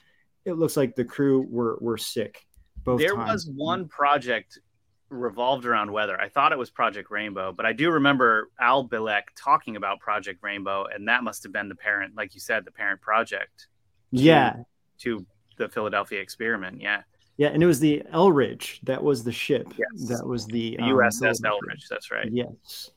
[0.43, 2.45] it looks like the crew were were sick
[2.83, 3.31] both there times.
[3.31, 4.59] was one project
[5.07, 6.21] revolved around weather.
[6.21, 10.43] I thought it was Project Rainbow, but I do remember Al Bielek talking about Project
[10.43, 13.69] Rainbow, and that must have been the parent, like you said, the parent project
[14.11, 14.55] yeah
[14.99, 15.25] to
[15.57, 16.81] the Philadelphia experiment.
[16.81, 17.01] Yeah,
[17.37, 20.07] yeah and it was the eldridge that was the ship Yes.
[20.09, 21.49] that was the the um, USS Philadelphia.
[21.51, 21.87] Eldridge.
[21.89, 22.29] That's right.
[22.31, 22.91] Yes.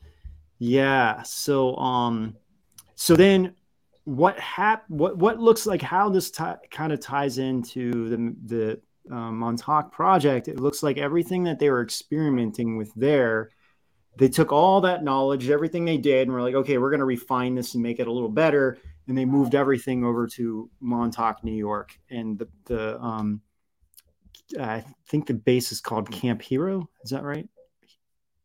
[0.59, 1.23] Yeah.
[1.23, 2.37] So um
[2.95, 3.55] so then
[4.05, 8.81] what hap what what looks like how this ti- kind of ties into the the
[9.15, 13.51] uh, Montauk project it looks like everything that they were experimenting with there
[14.17, 17.05] they took all that knowledge everything they did and were like okay we're going to
[17.07, 21.43] refine this and make it a little better and they moved everything over to Montauk
[21.45, 23.41] New York and the the um
[24.61, 27.49] I think the base is called Camp Hero is that right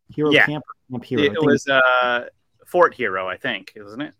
[0.09, 0.45] Hero Yeah.
[0.45, 2.25] Camp or Camp Hero It was uh,
[2.65, 4.13] Fort Hero, I think, isn't it?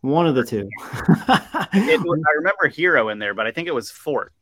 [0.00, 0.68] One of the two.
[1.02, 4.32] it I remember Hero in there, but I think it was Fort.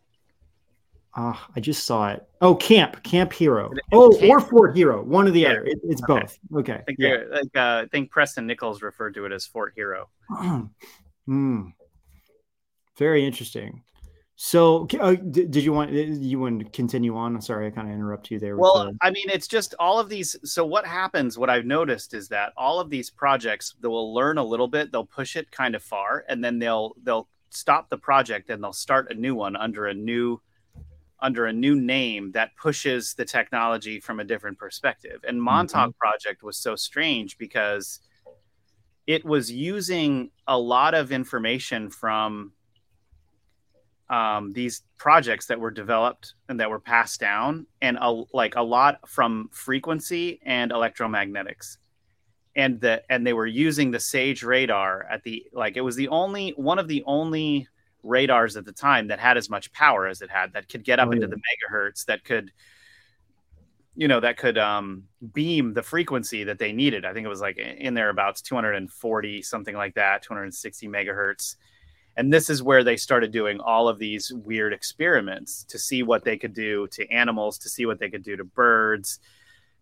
[1.15, 2.29] Ah, I just saw it.
[2.43, 3.69] Oh, Camp, Camp Hero.
[3.71, 3.81] Camp.
[3.93, 5.03] Oh, or Fort Hero.
[5.03, 5.49] One or the Yeah.
[5.53, 5.65] other.
[5.65, 6.21] It, it's Okay.
[6.21, 6.39] both.
[6.59, 6.75] Okay.
[6.75, 7.17] I think, Yeah.
[7.31, 10.11] like, uh, I think Preston Nichols referred to it as Fort Hero.
[11.27, 11.69] Hmm.
[12.97, 13.83] Very interesting.
[14.39, 17.35] So, uh, did you want you want to continue on?
[17.35, 18.57] I'm sorry, I kind of interrupt you there.
[18.57, 20.37] Well, the- I mean, it's just all of these.
[20.45, 24.37] So, what happens, what I've noticed is that all of these projects, they will learn
[24.37, 27.97] a little bit, they'll push it kind of far, and then they'll they'll stop the
[27.97, 30.39] project and they'll start a new one under a new
[31.21, 35.25] under a new name that pushes the technology from a different perspective.
[35.27, 38.01] And Montauk Project was so strange because
[39.07, 42.53] it was using a lot of information from
[44.09, 48.63] um, these projects that were developed and that were passed down, and a, like a
[48.63, 51.79] lot from frequency and electromagnetics,
[52.55, 56.09] and the and they were using the Sage radar at the like it was the
[56.09, 57.67] only one of the only
[58.05, 61.01] radars at the time that had as much power as it had that could get
[61.01, 61.35] up Oh, into yeah.
[61.35, 61.41] the
[61.75, 62.53] megahertz that could
[63.97, 67.41] you know that could um, beam the frequency that they needed i think it was
[67.41, 71.57] like in there thereabouts 240 something like that 260 megahertz
[72.17, 76.25] And this is where they started doing all of these weird experiments to see what
[76.25, 79.21] they could do to animals, to see what they could do to birds,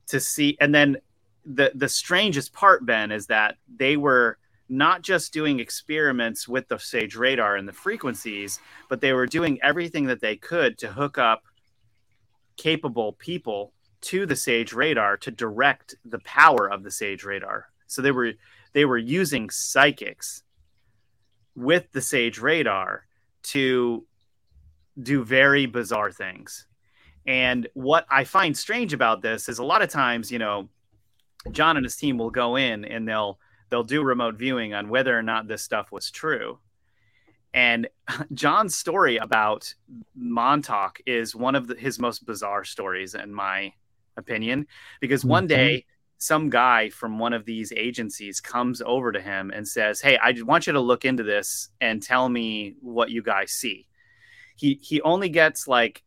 [0.08, 0.56] to see.
[0.60, 0.98] And then
[1.44, 6.78] the the strangest part, Ben, is that they were not just doing experiments with the
[6.78, 11.18] Sage radar and the frequencies, but they were doing everything that they could to hook
[11.18, 11.44] up
[12.56, 13.73] capable people
[14.04, 17.68] to the Sage radar to direct the power of the Sage radar.
[17.86, 18.32] So they were
[18.72, 20.42] they were using psychics
[21.54, 23.06] with the Sage radar
[23.44, 24.04] to
[25.00, 26.66] do very bizarre things.
[27.26, 30.68] And what I find strange about this is a lot of times, you know,
[31.50, 33.38] John and his team will go in and they'll
[33.70, 36.58] they'll do remote viewing on whether or not this stuff was true.
[37.54, 37.88] And
[38.34, 39.72] John's story about
[40.14, 43.72] Montauk is one of the, his most bizarre stories, in my
[44.16, 44.66] opinion,
[45.00, 45.56] because one mm-hmm.
[45.56, 45.86] day
[46.18, 50.34] some guy from one of these agencies comes over to him and says, "Hey, I
[50.42, 53.86] want you to look into this and tell me what you guys see."
[54.56, 56.02] He he only gets like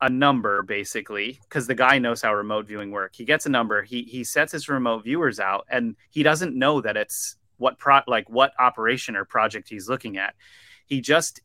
[0.00, 3.14] a number basically because the guy knows how remote viewing work.
[3.14, 3.82] He gets a number.
[3.82, 8.00] He he sets his remote viewers out, and he doesn't know that it's what pro
[8.06, 10.34] like what operation or project he's looking at.
[10.86, 11.42] He just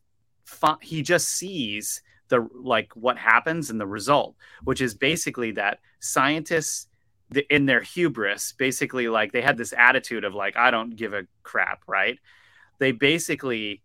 [0.81, 2.01] he just sees
[2.33, 6.87] the like what happens and the result, which is basically that scientists
[7.49, 11.27] in their hubris, basically like they had this attitude of like I don't give a
[11.43, 12.17] crap, right?
[12.79, 13.83] They basically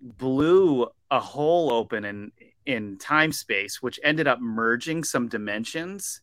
[0.00, 2.32] blew a hole open in
[2.64, 6.22] in time space, which ended up merging some dimensions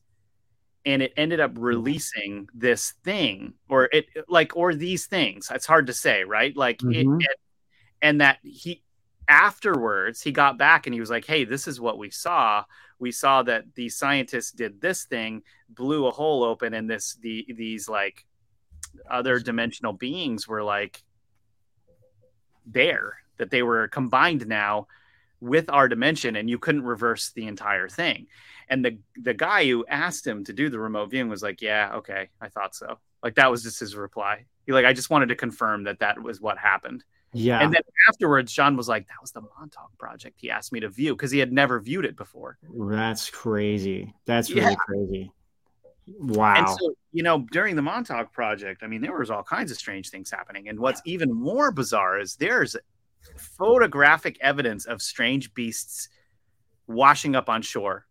[0.84, 5.88] and it ended up releasing this thing or it like or these things it's hard
[5.88, 7.20] to say right like mm-hmm.
[7.20, 7.40] it, it,
[8.04, 8.84] and that he
[9.28, 12.64] afterwards he got back and he was like hey this is what we saw.
[12.98, 17.46] We saw that the scientists did this thing blew a hole open and this the
[17.56, 18.26] these like
[19.10, 21.04] other dimensional beings were like
[22.66, 24.88] there that they were combined now
[25.42, 28.28] with our dimension and you couldn't reverse the entire thing.
[28.70, 31.92] And the the guy who asked him to do the remote viewing was like yeah
[31.96, 33.00] okay i thought so.
[33.22, 34.46] Like that was just his reply.
[34.66, 37.04] He like i just wanted to confirm that that was what happened
[37.36, 37.60] yeah.
[37.62, 40.90] And then afterwards john was like that was the montauk project he asked me to
[40.90, 42.58] view because he had never viewed it before.
[42.74, 44.14] That's crazy.
[44.26, 44.76] That's really yeah.
[44.76, 45.32] crazy.
[46.20, 46.56] Wow.
[46.56, 49.78] and so you know during the montauk project i mean there was all kinds of
[49.78, 50.70] strange things happening.
[50.70, 52.76] And what's even more bizarre is there's
[53.38, 56.10] photographic evidence of strange beasts
[56.88, 58.06] washing up on shore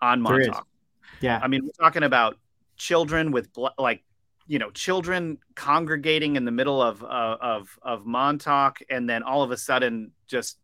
[0.00, 0.66] on Montauk.
[1.20, 1.40] Yeah.
[1.42, 2.36] I mean, we're talking about
[2.76, 4.02] children with like
[4.48, 9.42] you know children congregating in the middle of uh, of of Montauk and then all
[9.42, 10.58] of a sudden just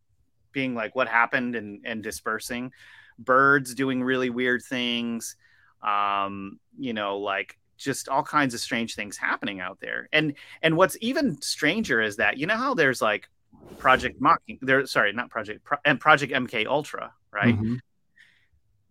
[0.51, 2.71] being like what happened and and dispersing
[3.17, 5.37] birds doing really weird things
[5.81, 10.75] um you know like just all kinds of strange things happening out there and and
[10.75, 13.29] what's even stranger is that you know how there's like
[13.77, 14.59] Project Mocking.
[14.61, 17.55] There, sorry, not Project Pro, and Project MK Ultra, right?
[17.55, 17.75] Mm-hmm.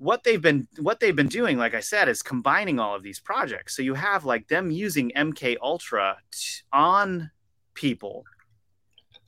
[0.04, 3.20] What they've been what they've been doing, like I said, is combining all of these
[3.20, 3.74] projects.
[3.74, 7.30] So you have like them using MK Ultra t- on
[7.72, 8.24] people,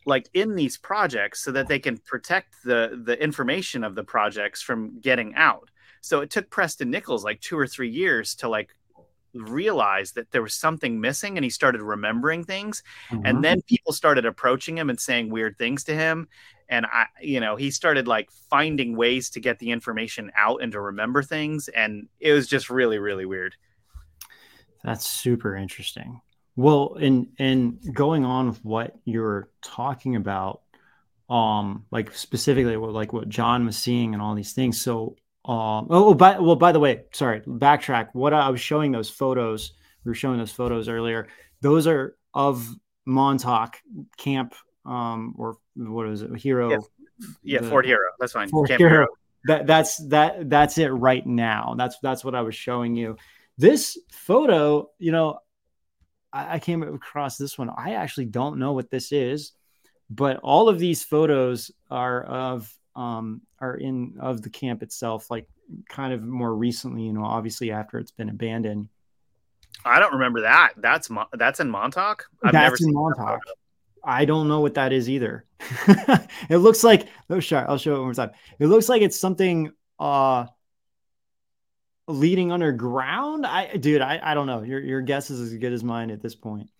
[0.04, 4.60] like in these projects, so that they can protect the the information of the projects
[4.60, 5.70] from getting out.
[6.02, 8.68] So it took Preston Nichols like two or three years to like
[9.32, 13.24] realized that there was something missing and he started remembering things mm-hmm.
[13.26, 16.26] and then people started approaching him and saying weird things to him
[16.68, 20.72] and i you know he started like finding ways to get the information out and
[20.72, 23.54] to remember things and it was just really really weird
[24.84, 26.20] that's super interesting
[26.56, 30.62] well and and going on with what you're talking about
[31.28, 35.86] um like specifically what like what john was seeing and all these things so um,
[35.90, 38.08] oh, by, well, by the way, sorry, backtrack.
[38.14, 39.72] What I was showing those photos,
[40.04, 41.28] we were showing those photos earlier.
[41.60, 42.68] Those are of
[43.06, 43.80] Montauk
[44.16, 44.54] Camp,
[44.84, 46.70] um, or what is it, Hero?
[46.70, 46.78] Yeah,
[47.42, 48.08] yeah the, Fort Hero.
[48.18, 48.50] That's fine.
[48.50, 48.90] Camp Hero.
[48.90, 49.06] Hero.
[49.44, 51.74] That that's that that's it right now.
[51.76, 53.16] That's that's what I was showing you.
[53.58, 55.38] This photo, you know,
[56.32, 57.70] I, I came across this one.
[57.70, 59.52] I actually don't know what this is,
[60.10, 65.48] but all of these photos are of um, are in of the camp itself, like
[65.88, 68.88] kind of more recently, you know, obviously after it's been abandoned.
[69.84, 70.72] I don't remember that.
[70.76, 72.24] That's that's in Montauk.
[72.42, 73.40] I've that's in Montauk.
[74.06, 75.44] I don't know what that is either.
[76.48, 78.30] it looks like oh, sure, I'll show it one more time.
[78.58, 80.46] It looks like it's something uh
[82.06, 83.44] leading underground.
[83.44, 84.62] I dude, I, I don't know.
[84.62, 86.70] Your your guess is as good as mine at this point.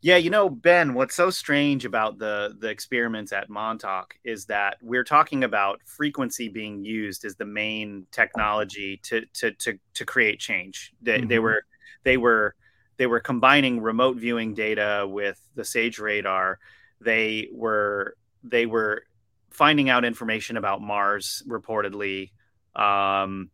[0.00, 4.76] Yeah, you know, Ben, what's so strange about the the experiments at Montauk is that
[4.80, 10.38] we're talking about frequency being used as the main technology to to to to create
[10.38, 10.92] change.
[11.02, 11.28] They, mm-hmm.
[11.28, 11.62] they were
[12.04, 12.54] they were
[12.98, 16.58] they were combining remote viewing data with the Sage radar.
[17.00, 19.04] they were they were
[19.50, 22.30] finding out information about Mars reportedly.
[22.76, 23.50] Um,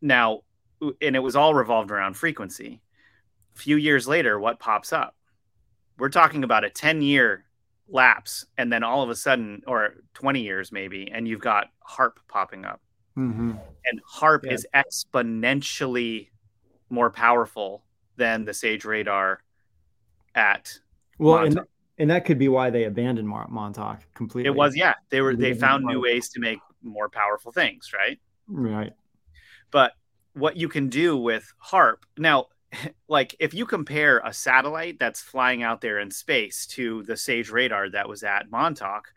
[0.00, 0.40] now,
[1.00, 2.80] and it was all revolved around frequency.
[3.54, 5.14] A few years later, what pops up?
[5.98, 7.44] We're talking about a 10 year
[7.88, 12.12] lapse, and then all of a sudden, or 20 years maybe, and you've got HAARP
[12.28, 12.80] popping up.
[13.16, 13.52] Mm-hmm.
[13.86, 14.52] And HAARP Yeah.
[14.52, 16.28] is exponentially
[16.88, 17.84] more powerful
[18.16, 19.40] than the Sage radar
[20.34, 20.78] at
[21.18, 21.68] Well, and, Montauk.
[21.98, 24.48] and that could be why they abandoned Montauk completely.
[24.48, 27.90] it was yeah they were They they found new ways to make more powerful things
[27.94, 28.92] right right.
[29.70, 29.92] but
[30.34, 32.46] what you can do with HAARP now
[33.08, 37.50] like if you compare a satellite that's flying out there in space to the sage
[37.50, 39.12] radar that was at montauk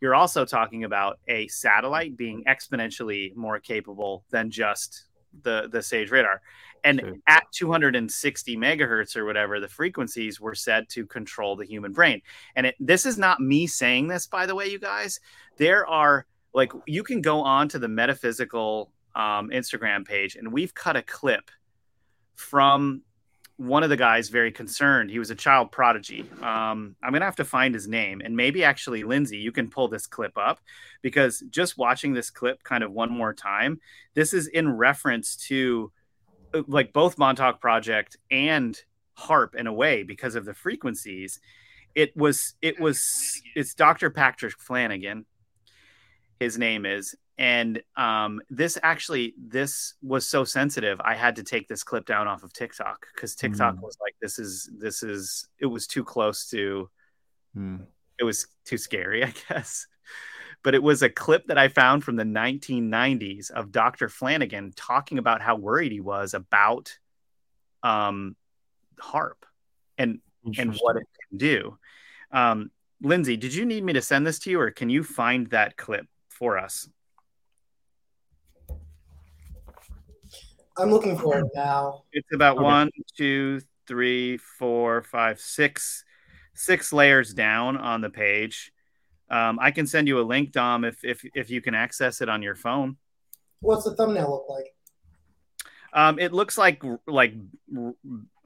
[0.00, 5.04] you're also talking about a satellite being exponentially more capable than just
[5.42, 6.40] the the sage radar.
[6.84, 7.14] And Sure.
[7.26, 12.20] at 260 megahertz or whatever the frequencies were said to control the human brain.
[12.56, 15.18] And it, this is not me saying this by the way you guys.
[15.56, 20.74] There are like you can go on to the metaphysical um, instagram page and we've
[20.74, 21.50] cut a clip
[22.34, 23.02] from
[23.56, 25.10] one of the guys very concerned.
[25.10, 26.28] He was a child prodigy.
[26.42, 29.88] Um, i'm gonna have to find his name and maybe actually lindsay you can pull
[29.88, 30.60] this clip up
[31.02, 33.80] because just watching this clip kind of one more time
[34.14, 35.92] this is in reference to
[36.54, 38.80] uh, like both montauk project and
[39.18, 41.40] HAARP in a way because of the frequencies.
[41.94, 45.26] It was it was it's dr patrick flanagan.
[46.40, 51.66] His name is and um, this actually this was so sensitive i had to take
[51.68, 53.82] this clip down off of tiktok because tiktok Mm.
[53.82, 56.88] was like this is this is it was too close to
[57.54, 57.76] Hmm.
[58.18, 59.86] it was too scary i guess
[60.62, 65.18] but it was a clip that i found from the 1990s of dr flanagan talking
[65.18, 66.96] about how worried he was about
[67.82, 68.34] um
[69.00, 69.44] HAARP
[69.98, 70.20] and
[70.58, 71.78] and what it can do
[72.32, 72.70] um
[73.02, 75.76] lindsay did you need me to send this to you or can you find that
[75.76, 76.88] clip for us
[80.76, 82.02] I'm looking for it now.
[82.12, 82.64] It's about Okay.
[82.64, 86.04] one, two, three, four, five, six,
[86.54, 88.72] six layers down on the page.
[89.30, 92.28] Um, I can send you a link, Dom, if if if you can access it
[92.28, 92.96] on your phone.
[93.60, 94.74] What's the thumbnail look like?
[95.92, 97.34] Um, it looks like like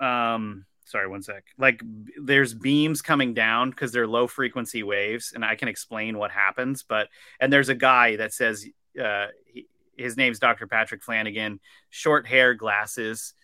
[0.01, 1.45] um, sorry, one sec.
[1.59, 1.83] Like
[2.21, 6.83] there's beams coming down because they're low frequency waves, and I can explain what happens.
[6.83, 7.09] But
[7.41, 8.67] and there's a guy that says
[9.03, 9.67] uh, he,
[9.99, 10.67] his name's Dr.
[10.67, 13.35] Patrick Flanagan, short hair, glasses.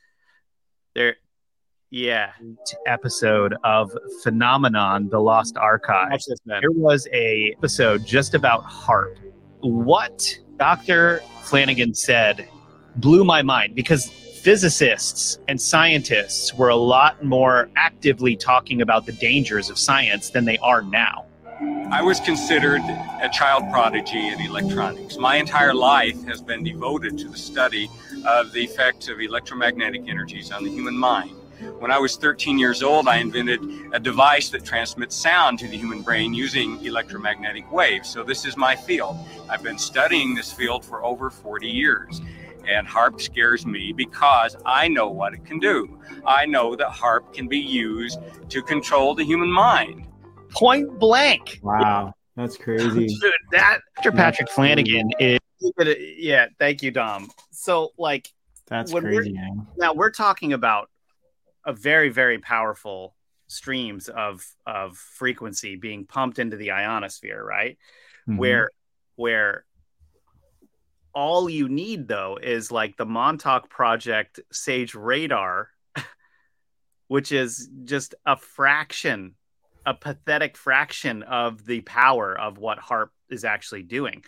[0.94, 1.16] There,
[1.90, 2.32] yeah.
[2.86, 6.12] Episode of Phenomenon: The Lost Archive.
[6.12, 6.38] This.
[6.44, 9.18] There was a episode just about HAARP.
[9.60, 11.20] What Dr.
[11.42, 12.48] Flanagan said
[12.96, 19.12] blew my mind because physicists and scientists were a lot more actively talking about the
[19.12, 21.24] dangers of science than they are now.
[21.90, 22.82] I was considered
[23.20, 25.16] a child prodigy in electronics.
[25.16, 27.90] My entire life has been devoted to the study
[28.26, 31.30] of the effects of electromagnetic energies on the human mind.
[31.78, 33.60] When I was 13 years old, I invented
[33.92, 38.08] a device that transmits sound to the human brain using electromagnetic waves.
[38.08, 39.16] So, this is my field.
[39.48, 42.20] I've been studying this field for over 40 years.
[42.66, 46.00] And HAARP scares me because I know what it can do.
[46.26, 48.18] I know that HAARP can be used
[48.48, 50.06] to control the human mind.
[50.54, 51.60] Point blank.
[51.62, 53.06] Wow, that's crazy.
[53.20, 54.12] Dude, that Dr.
[54.12, 55.38] Patrick Flanagan is
[56.18, 57.30] yeah, thank you, Dom.
[57.50, 58.28] So like
[58.66, 59.66] That's When we're- crazy, man.
[59.76, 60.90] now we're talking about
[61.66, 63.14] a very very powerful
[63.46, 67.78] streams of of frequency being pumped into the ionosphere right
[68.28, 68.38] Mhm.
[68.38, 68.70] where
[69.16, 69.64] where
[71.14, 75.68] all you need though is like the montauk project sage radar
[77.08, 79.34] which is just a fraction
[79.86, 84.24] a pathetic fraction of the power of what HAARP is actually doing.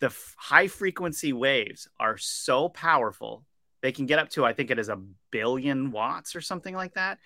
[0.00, 3.44] The f- high frequency waves are so powerful
[3.80, 5.00] they can get up to i think it is a
[5.30, 7.18] billion watts or something like that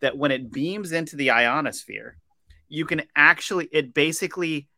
[0.00, 2.16] that when it beams into the ionosphere
[2.68, 4.68] you can actually it basically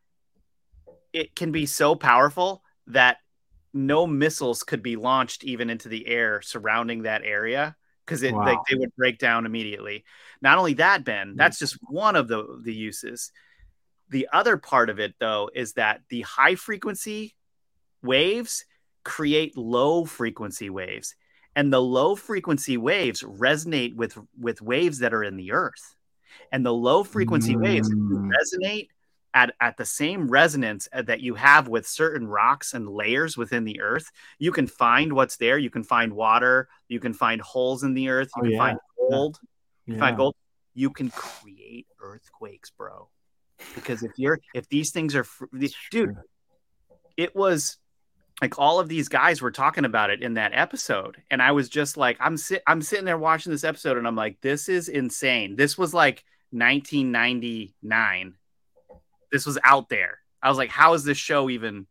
[1.12, 3.18] it can be so powerful that
[3.74, 7.76] no missiles could be launched even into the air surrounding that area
[8.12, 8.44] because it Wow.
[8.44, 10.04] like they would break down immediately
[10.40, 13.32] not only that ben that's just one of the the uses
[14.10, 17.34] the other part of it though is that the high frequency
[18.02, 18.64] waves
[19.04, 21.14] create low frequency waves
[21.56, 25.94] and the low frequency waves resonate with with waves that are in the earth
[26.52, 28.30] and the low frequency waves Mm.
[28.30, 28.88] resonate
[29.34, 33.64] at, at the same resonance uh, that you have with certain rocks and layers within
[33.64, 35.56] the earth you can find what's there.
[35.58, 36.68] You can find water.
[36.88, 38.30] You can find holes in the earth.
[38.36, 38.58] You Oh, can yeah.
[38.58, 39.38] find gold.
[39.86, 40.00] You Yeah.
[40.00, 40.34] find gold.
[40.74, 43.08] You can create earthquakes bro.
[43.74, 45.26] Because if you're if these things are
[45.90, 46.16] dude
[47.16, 47.78] it was
[48.40, 51.22] like all of these guys were talking about it in that episode.
[51.30, 54.16] And i was just like i'm sit i'm sitting there watching this episode and i'm
[54.16, 55.56] like this is insane.
[55.56, 58.34] This was like 1999
[59.32, 61.86] this was out there i was like how is this show even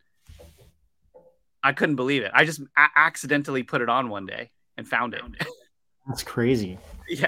[1.64, 5.14] i couldn't believe it i just a- accidentally put it on one day and found
[5.14, 5.22] it
[6.08, 6.78] That's crazy.
[7.10, 7.28] yeah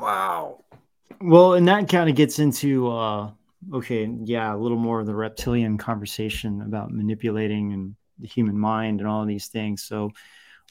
[0.00, 0.64] Wow.
[1.20, 3.30] Well, and that kind of gets into uh
[3.72, 9.00] okay, yeah, a little more of the reptilian conversation about manipulating and the human mind
[9.00, 9.82] and all of these things.
[9.82, 10.10] So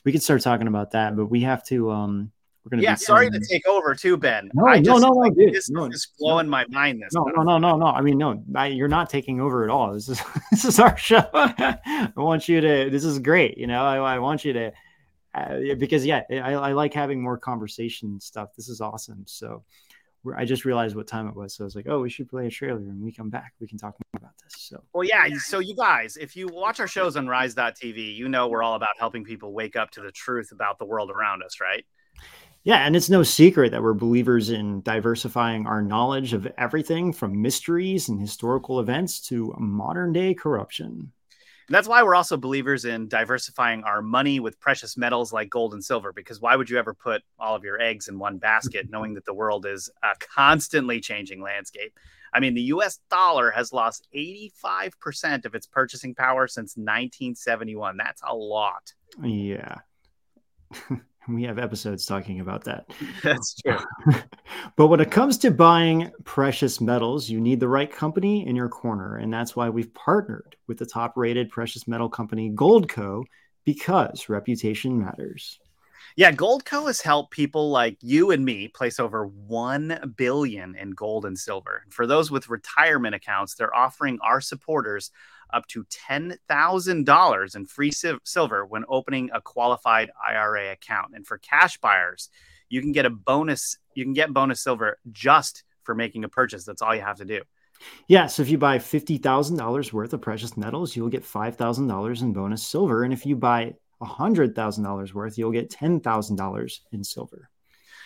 [0.03, 2.31] we could start talking about that, but we have to um
[2.65, 5.29] we're gonna yeah sorry to take over too ben No, I no, just, no, no,
[5.29, 5.53] dude.
[5.53, 7.85] this No, is blowing my mind this no, no, no, no, no.
[7.85, 9.93] I mean, no, I, you're not taking over at all.
[9.93, 10.19] This is
[10.51, 11.23] this is our show.
[11.33, 12.89] I want you to.
[12.89, 13.57] This is great.
[13.57, 14.71] You know, I, I want you to
[15.35, 18.49] uh, because yeah, I, I like having more conversation stuff.
[18.55, 19.23] This is awesome.
[19.27, 19.63] So
[20.23, 22.27] we're, I just realized what time it was, so I was like, oh, we should
[22.29, 24.61] play a trailer, and we come back, we can talk more about this.
[24.61, 25.27] So Well, yeah.
[25.37, 28.89] So, you guys, if you watch our shows on Rise.tv, you know we're all about
[28.97, 31.85] helping people wake up to the truth about the world around us, right?
[32.65, 37.39] Yeah, and it's no secret that we're believers in diversifying our knowledge of everything from
[37.39, 41.11] mysteries and historical events to modern day corruption.
[41.67, 45.73] And that's why we're also believers in diversifying our money with precious metals like gold
[45.73, 48.87] and silver, because why would you ever put all of your eggs in one basket
[48.89, 51.93] knowing that the world is a constantly changing landscape?
[52.33, 57.95] I mean, the US dollar has lost 85% of its purchasing power since 1971.
[57.97, 58.91] That's a lot.
[59.23, 59.75] Yeah.
[61.27, 62.89] we have episodes talking about that.
[63.23, 63.77] That's true.
[64.75, 68.69] but when it comes to buying precious metals, you need the right company in your
[68.69, 69.17] corner.
[69.17, 73.23] And that's why we've partnered with the top rated precious metal company, Goldco,
[73.63, 75.59] because reputation matters.
[76.15, 81.25] Yeah, Goldco has helped people like you and me place over 1 billion in gold
[81.25, 81.83] and silver.
[81.89, 85.11] For those with retirement accounts, they're offering our supporters
[85.53, 91.13] up to $10,000 in free sil- silver when opening a qualified IRA account.
[91.15, 92.29] And for cash buyers,
[92.69, 96.65] you can get a bonus, you can get bonus silver just for making a purchase.
[96.65, 97.41] That's all you have to do.
[98.07, 102.65] Yeah, so if you buy $50,000 worth of precious metals, you'll get $5,000 in bonus
[102.65, 103.03] silver.
[103.03, 107.49] And if you buy $100,000 worth, you'll get $10,000 in silver.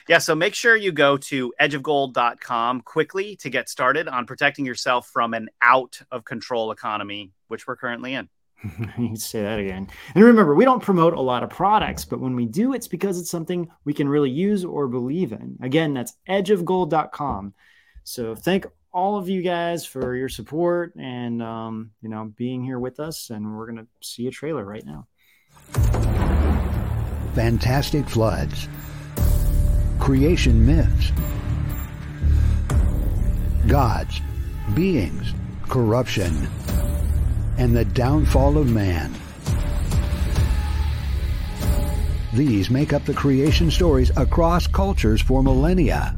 [0.09, 5.07] Yeah, so make sure you go to edgeofgold.com quickly to get started on protecting yourself
[5.07, 8.27] from an out of control economy, which we're currently in.
[8.63, 9.87] you can say that again.
[10.15, 13.19] And remember, we don't promote a lot of products, but when we do, it's because
[13.19, 15.59] it's something we can really use or believe in.
[15.61, 17.53] Again, that's edgeofgold.com.
[18.03, 22.79] So thank all of you guys for your support and um, you know being here
[22.79, 23.29] with us.
[23.29, 25.07] And we're gonna see a trailer right now.
[27.35, 28.67] Fantastic floods,
[29.99, 31.11] creation myths,
[33.67, 34.21] gods,
[34.73, 35.33] beings,
[35.67, 36.47] corruption,
[37.57, 39.13] and the downfall of man.
[42.33, 46.15] These make up the creation stories across cultures for millennia.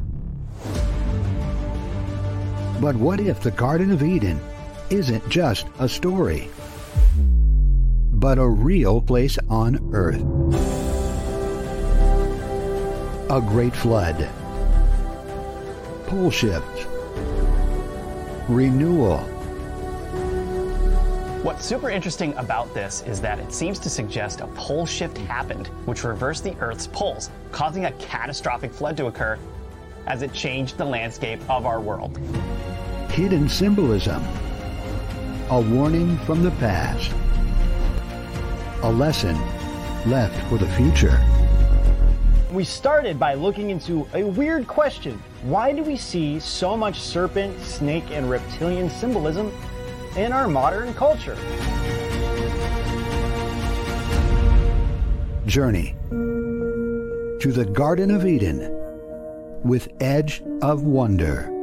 [2.79, 4.39] But what if the Garden of Eden
[4.89, 6.49] isn't just a story,
[8.11, 10.80] but a real place on earth?
[13.31, 14.27] A great flood,
[16.05, 16.85] pole shift,
[18.49, 19.19] renewal,
[21.41, 25.67] What's super interesting about this is that it seems to suggest a pole shift happened,
[25.85, 29.39] which reversed the Earth's poles, causing a catastrophic flood to occur
[30.07, 32.17] as it changed the landscape of our world.
[33.11, 34.21] hidden symbolism,
[35.51, 37.13] a warning from the past,
[38.83, 39.39] a lesson
[40.05, 41.17] left for the future.
[42.51, 45.23] We started by looking into a weird question.
[45.43, 49.53] Why do we see so much serpent, snake, and reptilian symbolism
[50.17, 51.37] in our modern culture?
[55.45, 58.59] Journey to the Garden of Eden
[59.63, 61.60] with Edge of Wonder.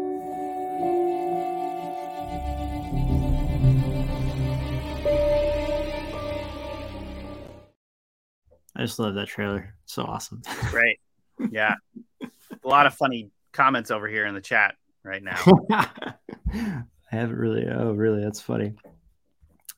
[8.78, 9.74] I just love that trailer.
[9.82, 10.40] It's so awesome.
[10.70, 11.00] Great.
[11.50, 11.74] Yeah.
[12.22, 15.36] a lot of funny comments over here in the chat right now.
[15.72, 17.66] I haven't really.
[17.66, 18.22] Oh, really?
[18.22, 18.74] That's funny.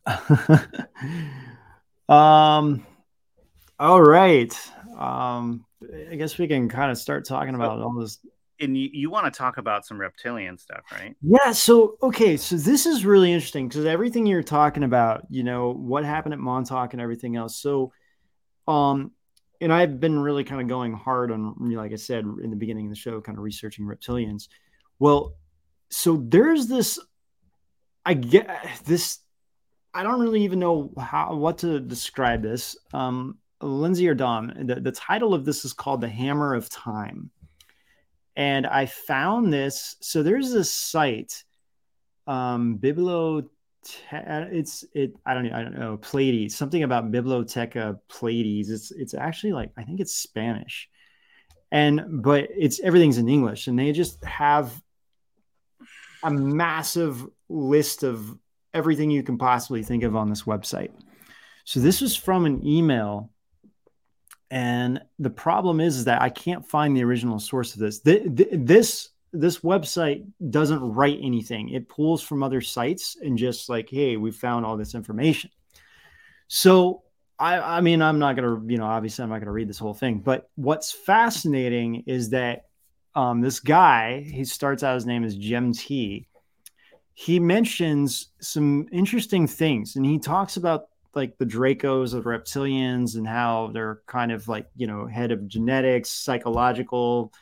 [2.08, 2.86] um.
[3.78, 4.70] All right.
[4.98, 5.64] Um.
[6.10, 8.18] I guess we can kind of start talking about all this.
[8.62, 11.16] And you, you want to talk about some reptilian stuff, right?
[11.22, 11.52] Yeah.
[11.52, 12.36] So okay.
[12.36, 16.40] So this is really interesting because everything you're talking about, you know, what happened at
[16.40, 17.56] Montauk and everything else.
[17.56, 17.94] So,
[18.70, 19.12] um,
[19.60, 22.86] and I've been really kind of going hard on, like I said in the beginning
[22.86, 24.48] of the show, kind of researching reptilians.
[24.98, 25.36] Well,
[25.90, 26.98] so there's this
[28.04, 29.18] I get this.
[29.92, 32.76] I don't really even know how what to describe this.
[32.92, 37.30] Um, Lindsay or Dom, the, the title of this is called The Hammer of Time.
[38.36, 39.96] And I found this.
[40.00, 41.44] So there's this site,
[42.26, 43.48] um, Biblo.
[44.12, 45.16] It's it.
[45.24, 45.52] I don't.
[45.52, 45.96] I don't know.
[45.98, 46.52] Pleyades.
[46.52, 48.70] Something about Biblioteca Pleyades.
[48.70, 50.88] It's it's actually like I think it's Spanish,
[51.72, 54.80] and but it's everything's in English, and they just have
[56.22, 58.36] a massive list of
[58.74, 60.90] everything you can possibly think of on this website.
[61.64, 63.30] So this was from an email
[64.50, 68.00] and the problem is, is that I can't find the original source of this.
[68.04, 71.70] This this website doesn't write anything.
[71.70, 75.50] It pulls from other sites and just like, hey, we found all this information.
[76.48, 77.02] So
[77.38, 79.94] I, I mean, I'm not gonna, you know, obviously I'm not gonna read this whole
[79.94, 80.18] thing.
[80.18, 82.66] But what's fascinating is that
[83.14, 86.26] um, this guy, he starts out his name is Gem T.
[87.14, 93.26] He mentions some interesting things, and he talks about like the Dracos of reptilians and
[93.26, 97.32] how they're kind of like, you know, head of genetics, psychological,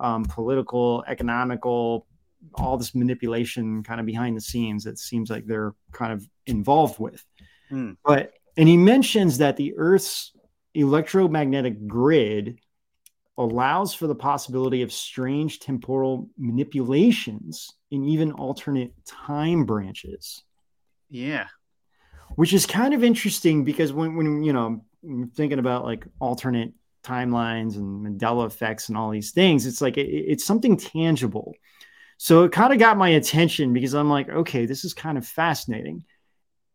[0.00, 2.06] um, political, economical,
[2.54, 6.98] all this manipulation kind of behind the scenes it seems like they're kind of involved
[6.98, 7.24] with.
[7.70, 7.96] Mm.
[8.04, 10.32] But, and he mentions that the Earth's
[10.74, 12.60] electromagnetic grid
[13.38, 20.42] allows for the possibility of strange temporal manipulations in even alternate time branches.
[21.10, 21.46] Yeah
[22.34, 24.84] which is kind of interesting because when, when you know
[25.34, 26.72] thinking about like alternate
[27.06, 31.54] timelines and Mandela effects and all these things, it's like it, it's something tangible.
[32.18, 35.26] So it kind of got my attention because I'm like, okay, this is kind of
[35.26, 36.04] fascinating.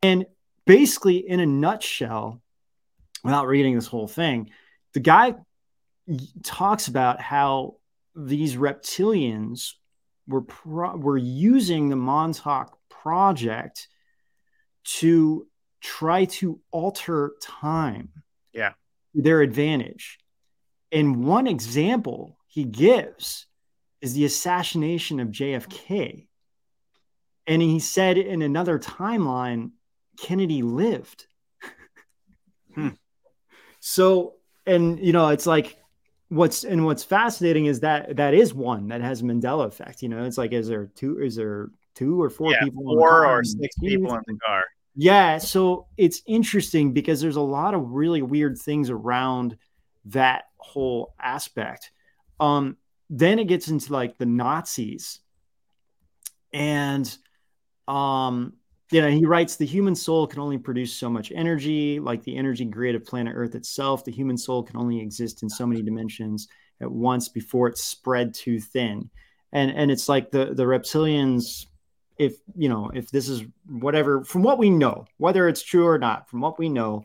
[0.03, 0.25] And
[0.65, 2.41] basically, in a nutshell,
[3.23, 4.51] without reading this whole thing,
[4.93, 5.35] the guy
[6.43, 7.75] talks about how
[8.15, 9.73] these reptilians
[10.27, 13.87] were pro- were using the Montauk project
[14.83, 15.47] to
[15.81, 18.09] try to alter time
[18.53, 18.73] yeah
[19.13, 20.19] their advantage
[20.91, 23.45] and one example he gives
[24.01, 26.27] is the assassination of JFK
[27.47, 29.71] and he said in another timeline
[30.17, 31.27] Kennedy lived.
[32.73, 32.91] Hmm.
[33.81, 34.35] so
[34.65, 35.75] and you know it's like
[36.29, 40.23] what's and what's fascinating is that that is one that has Mandela effect you know?
[40.23, 43.75] It's like is there two is there two or four yeah, people four or six
[43.77, 44.63] people in the car.
[44.95, 49.57] Yeah, so it's interesting because there's a lot of really weird things around
[50.05, 51.91] that whole aspect.
[52.39, 52.77] Um,
[53.09, 55.19] then it gets into like the Nazis,
[56.53, 57.17] and
[57.87, 58.53] um,
[58.91, 62.37] you know, he writes the human soul can only produce so much energy, like the
[62.37, 64.03] energy grid of planet Earth itself.
[64.03, 66.47] The human soul can only exist in so many dimensions
[66.81, 69.09] at once before it's spread too thin.
[69.53, 71.67] And and it's like the the reptilians
[72.17, 75.97] if you know if this is whatever from what we know whether it's true or
[75.97, 77.03] not from what we know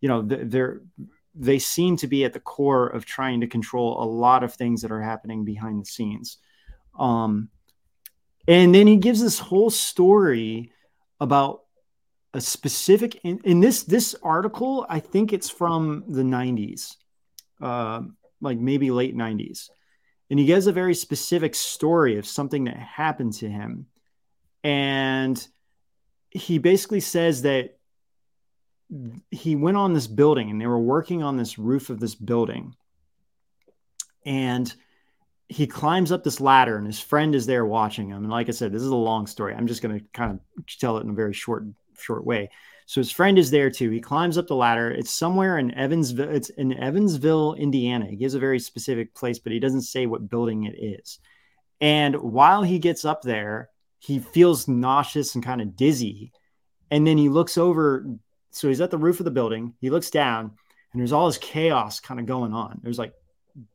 [0.00, 0.82] you know they're
[1.34, 4.82] they seem to be at the core of trying to control a lot of things
[4.82, 6.38] that are happening behind the scenes.
[6.98, 7.48] Um
[8.48, 10.72] and then he gives this whole story
[11.20, 11.62] about
[12.34, 16.96] a specific in, in this this article i think it's from the 90s
[17.60, 18.00] uh,
[18.40, 19.68] like maybe late 90s
[20.32, 23.84] and he gives a very specific story of something that happened to him.
[24.64, 25.46] And
[26.30, 27.76] he basically says that
[29.30, 32.74] he went on this building and they were working on this roof of this building.
[34.24, 34.72] And
[35.48, 38.22] he climbs up this ladder and his friend is there watching him.
[38.22, 39.54] And like i said this is a long story.
[39.54, 41.64] I'm just going to kind of tell it in a very short
[41.98, 42.50] short way.
[42.86, 43.90] So his friend is there too.
[43.90, 44.90] He climbs up the ladder.
[44.90, 48.06] It's somewhere in evansville it's in evansville indiana.
[48.06, 51.18] He gives a very specific place but he doesn't say what building it is.
[51.80, 56.32] And while he gets up there he feels nauseous and kind of dizzy.
[56.90, 58.06] And then he looks over.
[58.52, 59.74] So he's at the roof of the building.
[59.80, 60.52] He looks down,
[60.92, 62.80] and there's all this chaos kind of going on.
[62.82, 63.14] There's like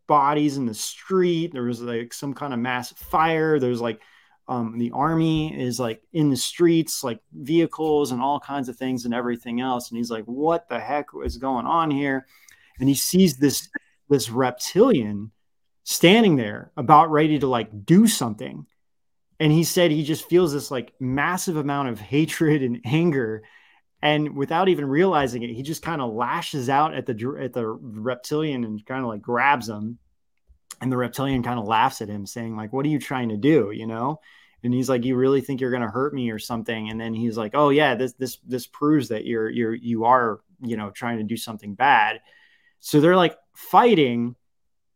[0.07, 1.51] bodies in the street.
[1.53, 3.59] There was like some kind of mass fire.
[3.59, 4.01] There's like
[4.47, 9.05] um, the army is like in the streets, like vehicles and all kinds of things
[9.05, 9.89] and everything else.
[9.89, 12.28] And he's like, "What the heck is going on here?"
[12.80, 13.69] And he sees this
[14.09, 15.32] this reptilian
[15.84, 18.65] standing there, about ready to like do something
[19.39, 23.43] and he said he just feels this like massive amount of hatred and anger
[24.02, 27.66] and without even realizing it he just kind of lashes out at the at the
[27.66, 29.98] reptilian and kind of like grabs him.
[30.80, 33.38] And the reptilian kind of laughs at him saying like what are you trying to
[33.38, 33.72] do?
[33.72, 34.20] you know?
[34.64, 36.89] And he's like you really think you're going to hurt me or something?
[36.89, 40.41] And then he's like oh yeah this this this proves that you're you're you are
[40.62, 42.22] you know trying to do something bad.
[42.80, 44.36] So they're like fighting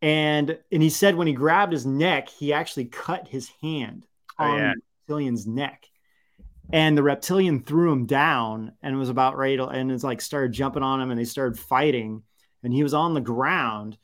[0.01, 4.05] and and he said when he grabbed his neck he actually cut his hand
[4.41, 4.73] oh, yeah.
[5.07, 5.87] Cillian's neck.
[6.73, 10.53] And the reptilian threw him down and was about ready to and it's like started
[10.53, 12.23] jumping on him and they started fighting.
[12.63, 13.97] And he was on the ground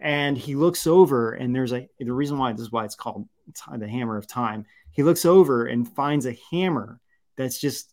[0.00, 3.28] and he looks over and there's a the reason why this is why it's called
[3.76, 4.64] the hammer of time.
[4.92, 7.00] He looks over and finds a hammer
[7.36, 7.92] that's just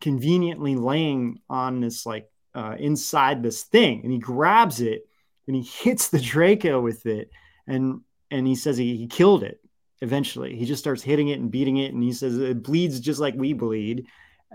[0.00, 4.02] conveniently laying on this like uh, inside this thing.
[4.04, 5.08] And he grabs it
[5.46, 7.30] and he hits the draco with it
[7.66, 9.60] and and he says he, he killed it
[10.00, 10.56] eventually.
[10.56, 13.34] He just starts hitting it and beating it and he says it bleeds just like
[13.34, 14.06] we bleed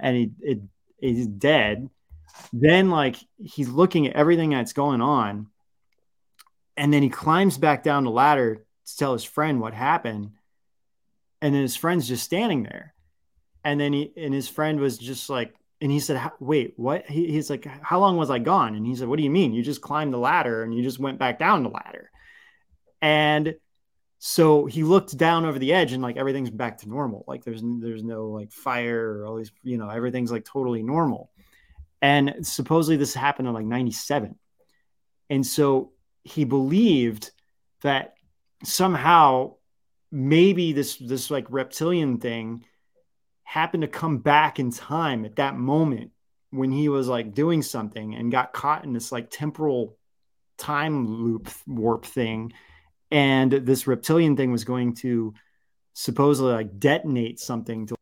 [0.01, 0.59] and he, it
[1.01, 1.89] is dead.
[2.53, 5.47] Then like he's looking at everything that's going on
[6.77, 10.31] and then he climbs back down the ladder to tell his friend what happened
[11.41, 12.93] and then his friend's just standing there.
[13.63, 17.05] And then he and his friend was just like and he said wait what?
[17.05, 18.75] He, he's like how long was i gone?
[18.75, 19.53] And he said what do you mean?
[19.53, 22.11] You just climbed the ladder and you just went back down the ladder.
[23.01, 23.55] And
[24.19, 27.23] so he looked down over the edge and like everything's back to normal.
[27.27, 31.31] Like there's there's no like fire or all these you know everything's like totally normal.
[32.01, 34.35] And supposedly this happened in like 97
[35.29, 35.91] and so
[36.23, 37.31] he believed
[37.81, 38.15] that
[38.63, 39.55] somehow
[40.11, 42.65] maybe this this like reptilian thing
[43.43, 46.11] happened to come back in time at that moment
[46.51, 49.97] when he was like doing something and got caught in this like temporal
[50.57, 52.51] time loop warp thing
[53.11, 55.33] and this reptilian thing was going to
[55.93, 57.95] supposedly like detonate something to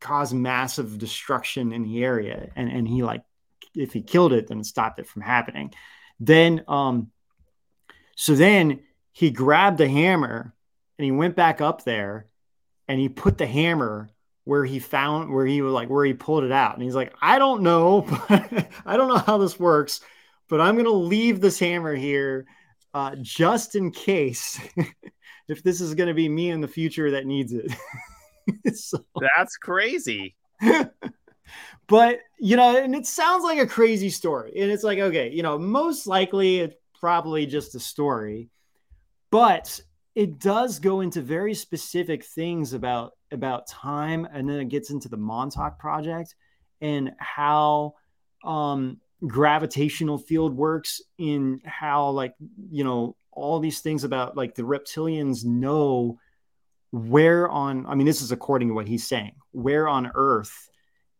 [0.00, 2.50] cause massive destruction in the area.
[2.56, 3.22] And and he like
[3.74, 5.72] if he killed it then it stopped it from happening.
[6.20, 7.10] Then um
[8.16, 8.80] so then
[9.12, 10.54] he grabbed the hammer
[10.98, 12.26] and he went back up there
[12.88, 14.10] and he put the hammer
[14.44, 16.74] where he found where he was like where he pulled it out.
[16.74, 18.04] And he's like i don't know
[18.84, 20.00] i don't know how this works
[20.48, 22.46] but i'm to leave this hammer here
[22.94, 24.60] uh, just in case
[25.48, 27.72] if this is going to be me in the future that needs it
[28.74, 29.04] so,
[29.36, 30.36] That's crazy.
[31.86, 34.52] but you know, and it sounds like a crazy story.
[34.58, 38.48] And it's like, okay, you know, most likely it's probably just a story,
[39.30, 39.80] but
[40.14, 45.08] it does go into very specific things about about time, and then it gets into
[45.08, 46.34] the Montauk project
[46.80, 47.94] and how
[48.44, 52.34] um gravitational field works in how like
[52.70, 56.18] you know all these things about like the reptilians know
[56.90, 60.68] where on i mean this is according to what he's saying where on earth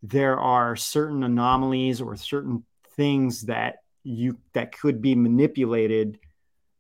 [0.03, 2.65] there are certain anomalies or certain
[2.97, 6.19] things that you that could be manipulated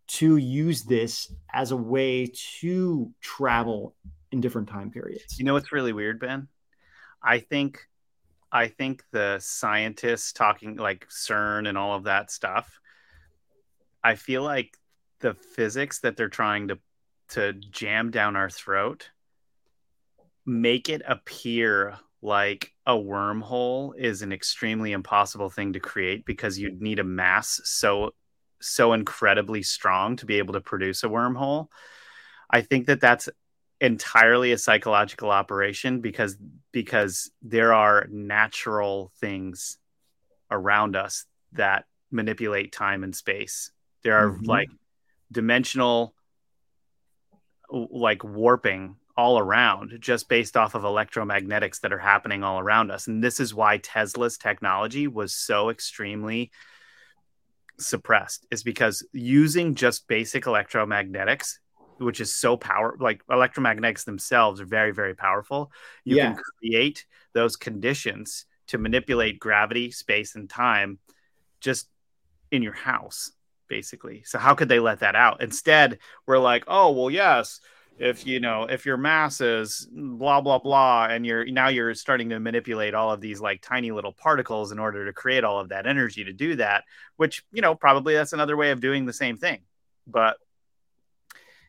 [0.08, 3.94] to use this as a way to travel
[4.30, 5.38] in different time periods.
[5.38, 6.48] You know what's really weird ben?
[7.22, 7.78] I think
[8.52, 12.80] i think the scientists talking like cern and all of that stuff
[14.04, 14.76] i feel like
[15.20, 16.78] the physics that they're trying to
[17.32, 19.08] to jam down our throat,
[20.44, 26.82] make it appear like a wormhole is an extremely impossible thing to create because you'd
[26.82, 28.10] need a mass so
[28.60, 31.66] so incredibly strong to be able to produce a wormhole.
[32.48, 33.28] I think that that's
[33.82, 36.36] entirely a psychological operation because
[36.70, 39.76] because there are natural things
[40.52, 43.72] around us that manipulate time and space.
[44.04, 44.44] There are mm-hmm.
[44.44, 44.68] like
[45.32, 46.14] dimensional
[47.70, 53.08] like warping all around just based off of electromagnetics that are happening all around us.
[53.08, 56.52] And this is why Tesla's technology was so extremely
[57.80, 61.54] suppressed is because using just basic electromagnetics
[61.98, 65.70] which is so power like electromagnetics themselves are very very powerful
[66.04, 66.32] you yeah.
[66.32, 70.98] can create those conditions to manipulate gravity space and time
[71.60, 71.88] just
[72.50, 73.32] in your house
[73.72, 74.22] basically.
[74.26, 75.42] So how could they let that out?
[75.42, 77.60] Instead, we're like, oh well, yes.
[77.98, 82.28] If you know, if your mass is blah blah blah, and you're now you're starting
[82.30, 85.70] to manipulate all of these like tiny little particles in order to create all of
[85.70, 86.84] that energy to do that,
[87.16, 89.60] which you know probably that's another way of doing the same thing.
[90.06, 90.36] But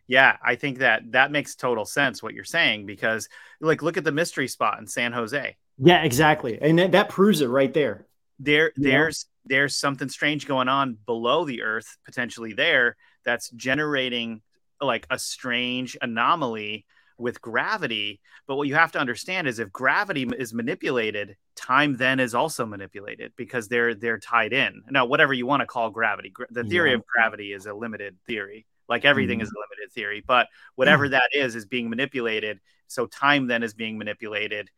[0.07, 3.29] yeah, I think that that makes total sense what you're saying because
[3.61, 5.55] like look at the mystery spot in San Jose.
[5.77, 8.05] Yeah, exactly, and that, that proves it right there.
[8.39, 12.95] There, there's there's something strange going on below the earth potentially there
[13.25, 14.41] that's generating
[14.81, 16.85] like a strange anomaly
[17.17, 22.19] with gravity but what you have to understand is if gravity is manipulated time then
[22.19, 26.33] is also manipulated because they're they're tied in now whatever you want to call gravity
[26.49, 26.95] the theory yeah.
[26.95, 29.43] of gravity is a limited theory like everything mm.
[29.43, 31.11] is a limited theory but whatever mm.
[31.11, 32.59] that is is being manipulated.
[32.87, 34.69] So time then is being manipulated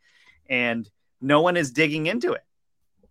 [0.50, 0.90] and
[1.22, 2.44] no one is digging into it.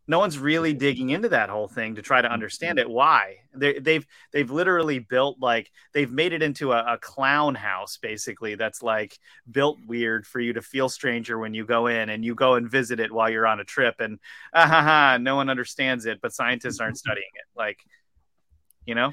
[0.07, 2.89] No one's really digging into that whole thing to try to understand it.
[2.89, 3.39] Why?
[3.55, 8.55] They, they've they've literally built like they've made it into a, a, clown house basically
[8.55, 9.19] that's like
[9.51, 12.71] built weird for you to feel stranger when you go in and you go and
[12.71, 14.19] visit it while you're on a trip and
[14.53, 17.47] ah, ha, ha, no one understands it but scientists aren't studying it.
[17.57, 17.79] Like
[18.85, 19.13] you know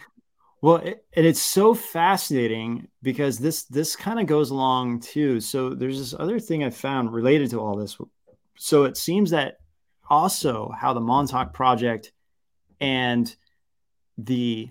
[0.61, 5.71] well it, and it's so fascinating because this this kind of goes along too so
[5.71, 7.97] there's this other thing i found related to all this
[8.57, 9.57] so it seems that
[10.11, 12.11] also how the Montauk Project
[12.79, 13.33] and
[14.17, 14.69] the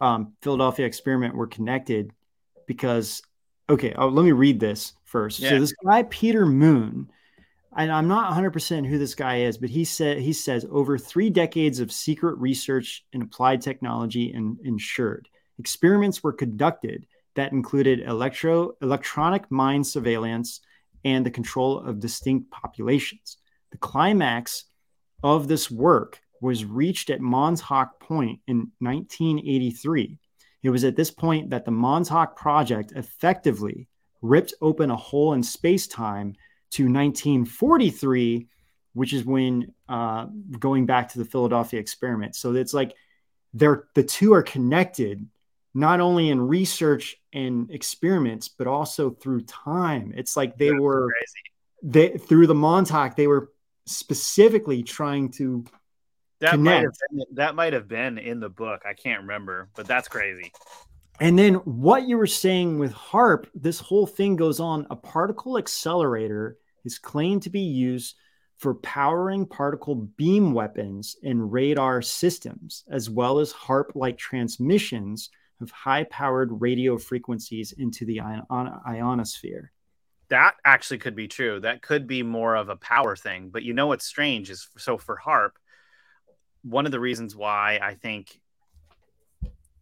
[0.00, 2.12] um, Philadelphia experiment were connected
[2.66, 3.22] because,
[3.70, 5.38] okay, oh, let me read this first.
[5.38, 5.50] Yeah.
[5.50, 7.10] So this guy Peter Moon,
[7.76, 11.30] and I'm not 100% who this guy is, but he said he says over three
[11.30, 18.72] decades of secret research in applied technology and ensured experiments were conducted that included electro
[18.82, 20.60] electronic mind surveillance
[21.04, 23.36] and the control of distinct populations.
[23.70, 24.64] The climax
[25.22, 30.18] of this work was reached at Montauk Point in 1983.
[30.62, 33.88] It was at this point that the Montauk Project effectively
[34.22, 36.34] ripped open a hole in space time
[36.76, 38.48] to 1943,
[38.92, 40.26] which is when uh,
[40.58, 42.36] going back to the Philadelphia experiment.
[42.36, 42.94] So it's like
[43.54, 45.26] they're the two are connected
[45.74, 50.12] not only in research and experiments, but also through time.
[50.16, 52.12] It's like they That's were crazy.
[52.12, 53.52] they through the Montauk, they were
[53.86, 55.64] specifically trying to
[56.40, 56.64] that connect.
[56.64, 58.82] might have been, that might have been in the book.
[58.86, 60.52] I can't remember, but that's crazy.
[61.20, 64.86] And then what you were saying with HAARP, this whole thing goes on.
[64.90, 68.16] A particle accelerator is claimed to be used
[68.56, 75.28] for powering particle beam weapons and radar systems, as well as HAARP like transmissions
[75.60, 78.46] of high powered radio frequencies into the ion-
[78.86, 79.72] ionosphere
[80.28, 81.60] that actually could be true.
[81.60, 83.50] That could be more of a power thing.
[83.50, 85.52] But you know what's strange is so for HAARP,
[86.62, 88.40] one of the reasons why I think,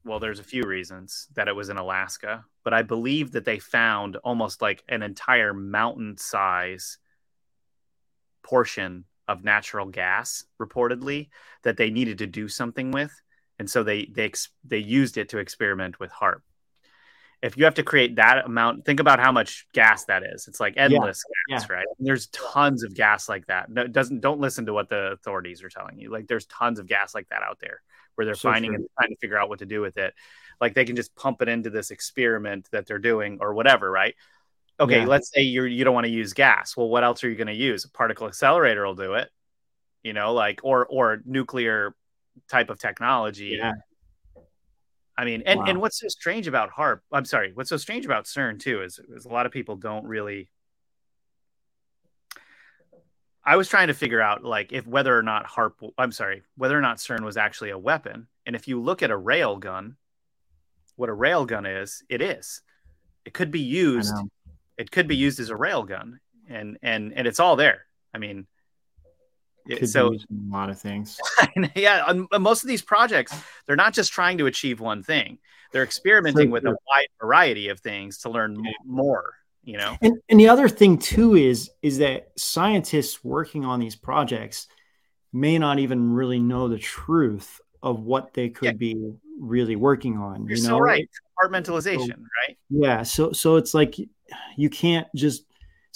[0.05, 3.59] well, there's a few reasons that it was in Alaska, but I believe that they
[3.59, 6.99] found almost like an entire mountain size
[8.43, 11.29] portion of natural gas reportedly
[11.63, 13.13] that they needed to do something with
[13.59, 14.33] and so they they
[14.65, 16.43] they used it to experiment with HAARP
[17.45, 20.49] if you have to create that amount, think about how much gas that is.
[20.49, 21.57] It's like endless yeah.
[21.57, 21.77] gas, yeah.
[21.77, 21.87] right?
[21.99, 23.71] And there's tons of gas like that.
[23.71, 26.11] No, doesn't don't listen to what the authorities are telling you.
[26.11, 27.83] Like there's tons of gas like that out there
[28.15, 28.77] where they're so finding true.
[28.77, 30.15] and trying to figure out what to do with it.
[30.61, 34.15] Like they can just pump it into this experiment that they're doing or whatever, right?
[34.81, 35.07] Okay, yeah.
[35.07, 36.77] let's say you're you don't want to use gas.
[36.77, 37.85] Well, what else are you going to use?
[37.85, 39.31] A particle accelerator will do it.
[40.03, 41.95] You know, like or or nuclear
[42.49, 43.57] type of technology.
[43.59, 43.73] Yeah
[45.17, 45.67] I mean, and, wow.
[45.67, 47.01] and what's so strange about HAARP?
[47.13, 50.05] I'm sorry, what's so strange about CERN too is, is a lot of people don't
[50.05, 50.49] really.
[53.45, 56.77] I was trying to figure out like if whether or not HAARP, I'm sorry, whether
[56.77, 58.27] or not CERN was actually a weapon.
[58.47, 59.97] And if you look at a rail gun,
[60.97, 62.63] what a railgun is, it is.
[63.25, 64.15] It could be used.
[64.77, 66.19] It could be used as a railgun,
[66.49, 67.87] and and and it's all there.
[68.13, 68.47] I mean,
[69.69, 70.19] could so a
[70.51, 71.19] lot of things.
[71.75, 73.35] yeah, most of these projects,
[73.67, 75.39] they're not just trying to achieve one thing;
[75.73, 78.73] they're experimenting so, with a wide variety of things to learn yeah.
[78.85, 79.35] more.
[79.63, 83.97] You know, and, and the other thing too is is that scientists working on these
[83.97, 84.69] projects
[85.33, 88.73] may not even really know the truth of what they could yeah.
[88.73, 90.47] be really working on.
[90.47, 90.69] You're you know?
[90.71, 91.09] so right.
[91.43, 92.59] Compartmentalization, so, right?
[92.71, 93.03] Yeah.
[93.03, 93.97] So so it's like
[94.57, 95.45] you can't just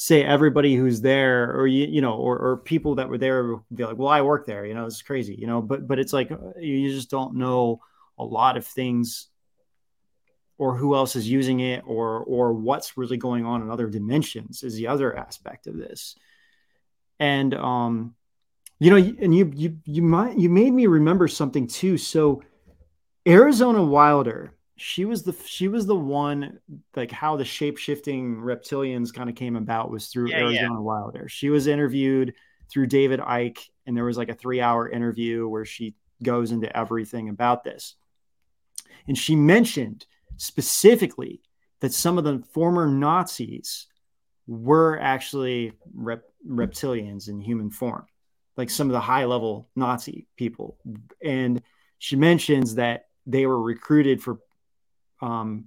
[0.01, 3.84] say everybody who's there or you you know or, or people that were there be
[3.84, 6.30] like well i work there you know it's crazy you know but but it's like
[6.30, 7.80] uh, you just don't know
[8.16, 9.26] a lot of things
[10.57, 14.62] or who else is using it or or what's really going on in other dimensions
[14.62, 16.14] is the other aspect of this
[17.18, 18.14] and um
[18.78, 22.41] you know and you you you might you made me remember something too so
[23.27, 26.61] arizona wilder she was the she was the one
[26.95, 30.79] like how the shape shifting reptilians kind of came about was through yeah, Arizona yeah.
[30.79, 31.29] Wilder.
[31.29, 32.35] She was interviewed
[32.71, 36.75] through David Icke, and there was like a three hour interview where she goes into
[36.77, 37.97] everything about this.
[39.09, 40.07] And she mentioned
[40.37, 41.41] specifically
[41.81, 43.89] that some of the former Nazis
[44.47, 48.07] were actually rep- reptilians in human form,
[48.57, 50.79] like some of the high level Nazi people.
[51.23, 51.62] And
[51.99, 54.41] she mentions that they were recruited for
[55.20, 55.66] um,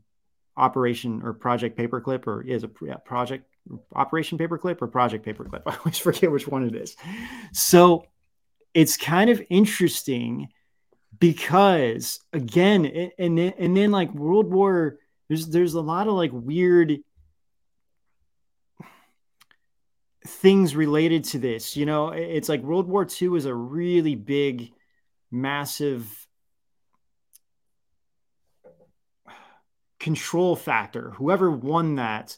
[0.57, 3.45] Operation or Project Paperclip, or is a yeah, project
[3.95, 5.61] Operation Paperclip or Project Paperclip.
[5.65, 6.97] I always forget which one it is.
[7.53, 8.05] So
[8.73, 10.49] it's kind of interesting
[11.19, 12.85] because again,
[13.17, 14.97] and then, and then like World War,
[15.29, 16.97] there's there's a lot of like weird
[20.25, 21.77] things related to this.
[21.77, 24.71] You know, it's like World War II was a really big,
[25.31, 26.20] massive
[30.01, 31.11] control factor.
[31.11, 32.35] Whoever won that,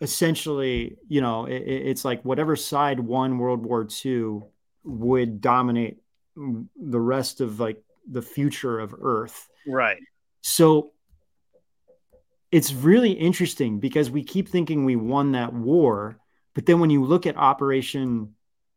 [0.00, 4.42] essentially, you know, it, it's like whatever side won World War II
[4.84, 5.98] would dominate
[6.36, 9.48] the rest of like the future of Earth.
[9.66, 9.98] Right.
[10.42, 10.92] So
[12.52, 16.18] it's really interesting because we keep thinking we won that war,
[16.54, 18.34] but then when you look at Operation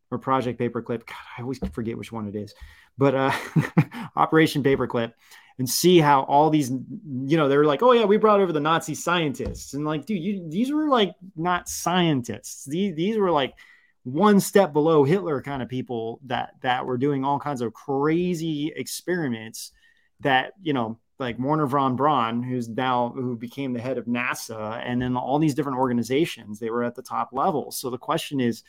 [0.10, 2.56] or Project Paperclip, God, I always forget which one it is,
[2.98, 3.32] but uh,
[4.16, 5.14] Operation Paperclip,
[5.58, 8.60] and see how all these, you know, they're like, oh yeah, we brought over the
[8.60, 12.66] Nazi scientists, and like, dude, you, these were like not scientists.
[12.66, 13.56] These these were like
[14.04, 18.72] one step below Hitler kind of people that that were doing all kinds of crazy
[18.76, 19.72] experiments
[20.20, 24.82] that you know like Wernher von Braun, who's now who became the head of NASA,
[24.86, 27.72] and then all these different organizations, they were at the top level.
[27.72, 28.64] So the question is,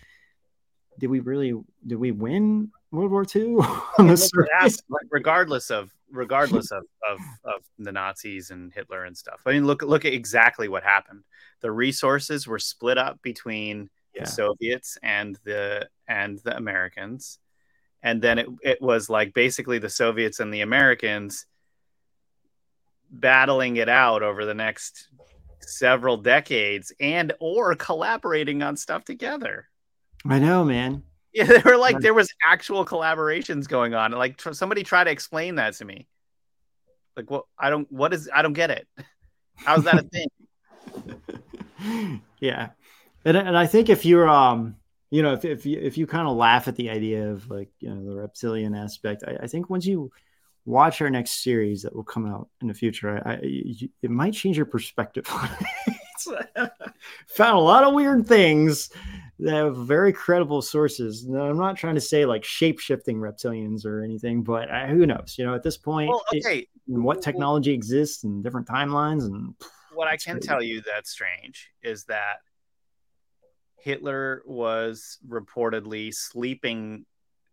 [0.98, 1.54] did we really
[1.86, 3.56] did we win World War II
[3.98, 4.80] on the surface?
[5.10, 9.40] regardless of regardless of, of of the Nazis and Hitler and stuff.
[9.46, 11.24] I mean, look look at exactly what happened.
[11.60, 14.24] The resources were split up between yeah.
[14.24, 17.38] the Soviets and the and the Americans,
[18.02, 21.46] and then it it was like basically the Soviets and the Americans
[23.10, 25.08] battling it out over the next
[25.60, 29.68] several decades and or collaborating on stuff together.
[30.28, 31.02] I know, man.
[31.36, 34.12] Yeah, there were like there was actual collaborations going on.
[34.12, 36.08] Like tr- somebody try to explain that to me.
[37.14, 38.88] Like what I don't what is I don't get it.
[39.54, 40.02] How's that a
[41.82, 42.22] thing?
[42.40, 42.70] yeah.
[43.26, 44.76] And and I think if you're um
[45.10, 47.68] you know if if you if you kind of laugh at the idea of like
[47.80, 50.10] you know the reptilian aspect, I, I think once you
[50.64, 53.22] watch our next series that will come out in the future.
[53.26, 55.26] I, I you, it might change your perspective.
[56.26, 58.88] Found a lot of weird things
[59.38, 61.26] that have very credible sources.
[61.26, 65.06] Now, I'm not trying to say like shape shifting reptilians or anything, but uh, who
[65.06, 65.36] knows?
[65.38, 69.54] You know, at this point, well, okay, it, what technology exists and different timelines and
[69.92, 70.48] what I can crazy.
[70.48, 72.36] tell you that's strange is that
[73.78, 77.04] Hitler was reportedly sleeping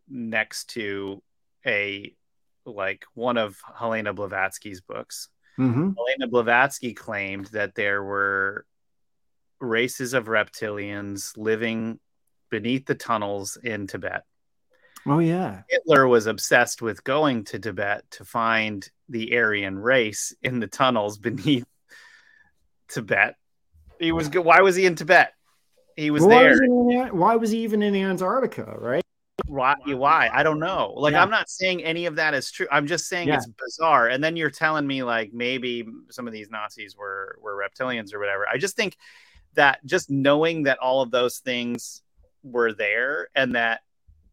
[0.10, 1.22] next to
[1.66, 2.14] a
[2.66, 5.30] like one of Helena Blavatsky's books.
[5.60, 5.92] Mm-hmm.
[5.96, 8.66] Helena Blavatsky claimed that there were
[9.64, 12.00] races of reptilians living
[12.50, 14.24] beneath the tunnels in Tibet.
[15.06, 15.64] Oh yeah.
[15.70, 21.18] Hitler was obsessed with going to Tibet to find the Aryan race in the tunnels
[21.18, 21.66] beneath
[22.88, 23.36] Tibet.
[24.00, 24.46] He was good.
[24.46, 25.34] Why was he in Tibet?
[25.96, 26.50] He was why there.
[26.52, 29.04] Was he why was he even in Antarctica, right?
[29.48, 31.22] why why i don't know like yeah.
[31.22, 33.36] i'm not saying any of that is true i'm just saying yeah.
[33.36, 37.58] it's bizarre and then you're telling me like maybe some of these nazis were were
[37.58, 38.96] reptilians or whatever i just think
[39.56, 42.02] that just knowing that all of those things
[42.44, 43.82] were there and that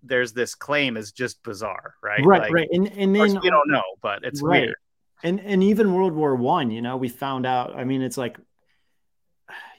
[0.03, 2.25] there's this claim is just bizarre right?
[2.25, 2.69] Right like, right.
[2.73, 4.63] And, and then we don't know but it's right.
[4.63, 4.77] weird.
[5.23, 8.39] And and even world war one you know we found out i mean it's like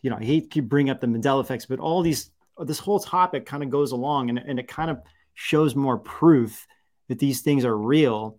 [0.02, 3.00] you know i hate to bring up the mandela effects but all these this whole
[3.00, 5.02] topic kind of goes along and, and it kind of
[5.34, 6.68] shows more proof
[7.08, 8.38] that these things are real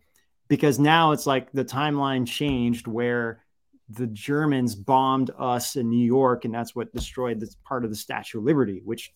[0.49, 3.43] because now it's like the timeline changed where
[3.89, 7.97] the Germans bombed us in New York and that's what destroyed this part of the
[7.97, 9.13] Statue of Liberty, which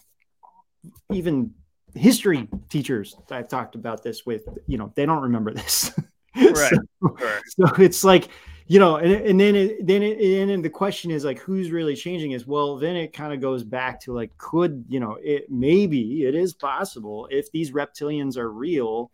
[1.13, 1.53] even
[1.95, 5.93] history teachers I've talked about this with, you know, they don't remember this.
[6.39, 6.71] Right.
[6.71, 7.43] so, right.
[7.47, 8.29] so it's like
[8.69, 11.71] you know, and, and then it, then it, and then the question is like, who's
[11.71, 15.19] really changing is well, then it kind of goes back to like, could you know,
[15.23, 19.13] it maybe it is possible if these reptilians are real,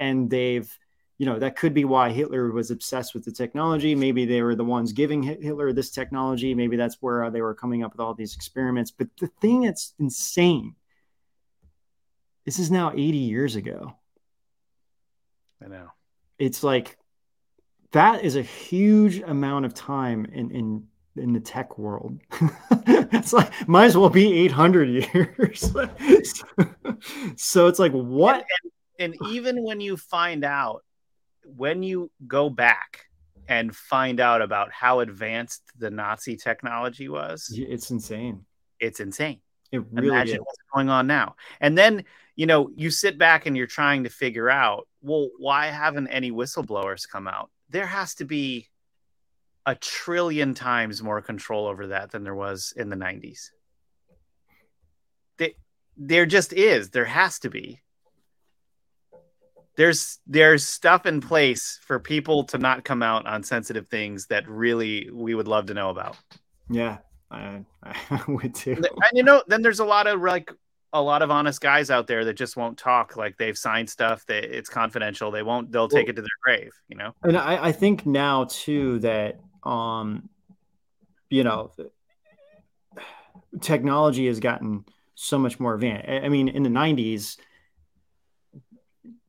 [0.00, 0.68] and they've,
[1.18, 3.94] you know, that could be why Hitler was obsessed with the technology.
[3.94, 6.54] Maybe they were the ones giving Hitler this technology.
[6.54, 8.90] Maybe that's where uh, they were coming up with all these experiments.
[8.90, 10.74] But the thing that's insane,
[12.44, 13.96] this is now 80 years ago.
[15.64, 15.88] I know.
[16.38, 16.98] It's like
[17.92, 22.18] that is a huge amount of time in in in the tech world.
[22.86, 25.72] it's like might as well be 800 years.
[27.36, 28.44] so it's like what and,
[28.98, 30.82] and, and even when you find out
[31.44, 33.06] when you go back
[33.48, 38.44] and find out about how advanced the Nazi technology was, it's insane.
[38.80, 39.40] It's insane.
[39.70, 40.40] It really Imagine is.
[40.40, 41.36] what's going on now.
[41.60, 42.04] And then,
[42.36, 46.30] you know, you sit back and you're trying to figure out, well, why haven't any
[46.30, 47.50] whistleblowers come out?
[47.72, 48.68] there has to be
[49.66, 53.50] a trillion times more control over that than there was in the 90s.
[55.38, 55.56] They,
[55.96, 56.90] there just is.
[56.90, 57.80] There has to be.
[59.76, 64.48] There's there's stuff in place for people to not come out on sensitive things that
[64.48, 66.16] really we would love to know about.
[66.70, 66.98] Yeah,
[67.30, 68.72] I, I would too.
[68.76, 70.52] And you know, then there's a lot of like
[70.92, 73.16] a lot of honest guys out there that just won't talk.
[73.16, 75.30] Like they've signed stuff that it's confidential.
[75.30, 75.72] They won't.
[75.72, 76.72] They'll take Well- it to their grave.
[76.88, 77.14] You know.
[77.22, 80.28] and I, I think now too that um
[81.30, 81.72] you know
[83.60, 87.36] technology has gotten so much more advanced I mean in the 90s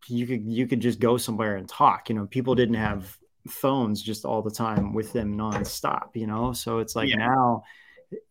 [0.07, 4.01] you could you could just go somewhere and talk you know people didn't have phones
[4.01, 6.53] just all the time with them nonstop you know?
[6.53, 7.17] So it's like Yeah.
[7.17, 7.63] now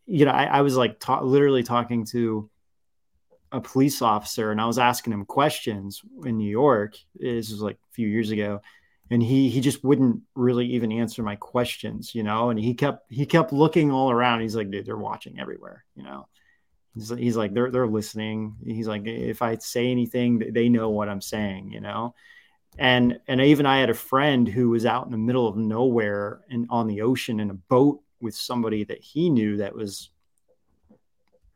[0.07, 2.49] you know i, I was like ta- literally talking to
[3.51, 7.77] a police officer and i was asking him questions in new york this was like
[7.77, 8.63] a few years ago
[9.11, 12.49] and he he just wouldn't really even answer my questions you know?
[12.49, 14.41] And he kept he kept looking all around.
[14.41, 16.29] He's like dude they're watching everywhere you know
[16.95, 18.57] he's, like they're they're listening.
[18.65, 22.15] He's like if i say anything they know what i'm saying you know?
[22.79, 26.41] And and even i had a friend who was out in the middle of nowhere
[26.51, 30.11] and on the ocean in a boat with somebody that he knew that was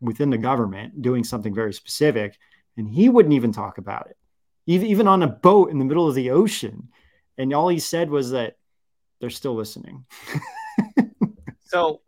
[0.01, 2.39] within the government doing something very specific
[2.77, 4.17] and he wouldn't even talk about it.
[4.67, 6.89] Even, even on a boat in the middle of the ocean.
[7.39, 8.57] And all he said was that
[9.21, 10.05] they're still listening.
[11.67, 12.01] So,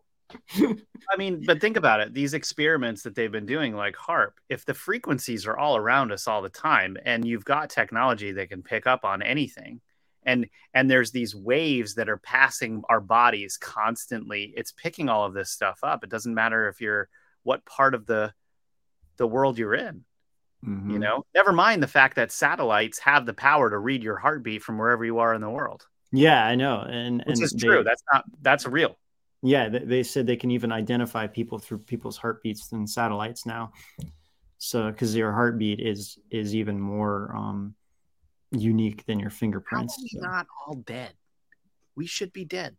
[1.11, 2.13] I mean, but think about it.
[2.13, 6.29] These experiments that they've been doing, like HAARP, if the frequencies are all around us
[6.29, 9.81] all the time, and you've got technology that can pick up on anything,
[10.25, 15.35] and and there's these waves that are passing our bodies constantly, it's picking all of
[15.35, 16.05] this stuff up.
[16.05, 17.09] It doesn't matter if you're
[17.43, 18.33] what part of the
[19.17, 20.05] the world you're in.
[20.67, 20.91] Mm-hmm.
[20.91, 24.63] You know, never mind the fact that satellites have the power to read your heartbeat
[24.63, 27.67] from wherever you are in the world, yeah i know and which and is they-
[27.67, 27.85] true.
[27.85, 28.99] That's not that's real.
[29.43, 33.73] Yeah they, said they can even identify people through people's heartbeats than satellites now
[34.59, 37.75] so because your heartbeat is is even more um
[38.51, 40.21] unique than your fingerprints so.
[40.21, 41.13] not all dead?
[41.97, 42.77] We should be dead.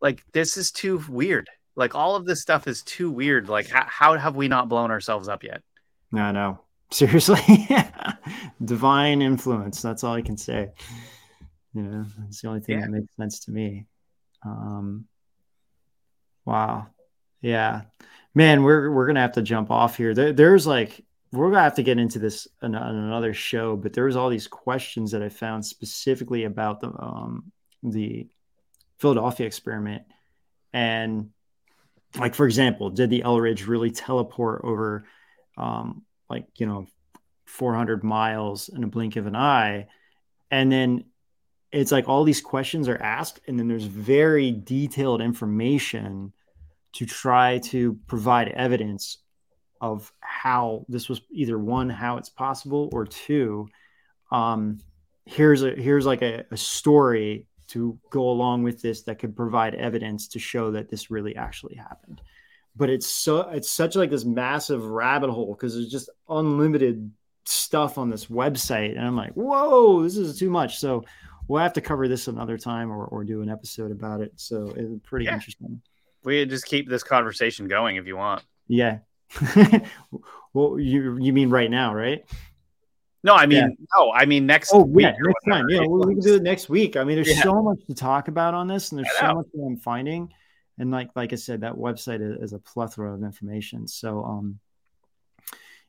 [0.00, 1.48] Like this is too weird.
[1.76, 3.48] Like all of this stuff is too weird.
[3.48, 5.62] Like how, how have we not blown ourselves up yet?
[6.10, 6.60] no no
[6.92, 7.66] seriously
[8.64, 10.68] divine influence that's all i can say
[11.72, 12.84] you know that's the only thing Yeah.
[12.84, 13.86] that makes sense to me
[14.44, 15.06] um
[16.52, 16.86] wow.
[17.40, 17.82] Yeah.
[18.34, 20.14] Man we're we're gonna have to jump off here.
[20.14, 23.94] There, there's like we're gonna have to get into this on, on another show but
[23.94, 27.50] there was all these questions that i found specifically about the um
[27.82, 28.28] the
[28.98, 30.02] philadelphia experiment.
[30.74, 31.30] And
[32.18, 35.04] like for example did the eldridge really teleport over
[35.56, 36.86] um like you know
[37.46, 39.88] 400 miles in a blink of an eye?
[40.50, 41.04] And then
[41.72, 46.32] it's like all these questions are asked and then there's very detailed information
[46.94, 49.18] to try to provide evidence
[49.80, 53.68] of how this was either one how it's possible or two
[54.30, 54.78] um
[55.26, 59.74] here's a here's like a, a story to go along with this that could provide
[59.74, 62.20] evidence to show that this really actually happened.
[62.76, 67.10] But it's so it's such like this massive rabbit hole because there's just unlimited
[67.44, 70.78] stuff on this website and i'm like whoa this is too much.
[70.78, 71.04] So
[71.48, 74.32] we'll have to cover this another time or, or do an episode about it.
[74.36, 75.34] So it's pretty Yeah.
[75.34, 75.80] interesting
[76.24, 78.42] We just keep this conversation going if you want.
[78.68, 78.98] yeah
[80.52, 82.24] well you you mean right now right
[83.24, 83.86] No, I mean Yeah.
[83.96, 85.04] no, I mean next oh week.
[85.04, 87.42] yeah next time yeah we we can do it next week i mean there's Yeah.
[87.42, 90.32] so much to talk about on this and there's so much that i'm finding
[90.78, 94.58] and like like i said that website is, is a plethora of information so um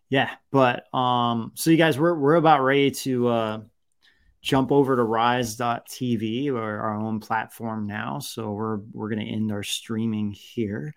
[0.09, 3.59] yeah but um so you guys we're, we're about ready to uh
[4.43, 8.19] jump over to rise.tv or our own platform now.
[8.19, 10.93] So we're we're going to end our streaming here.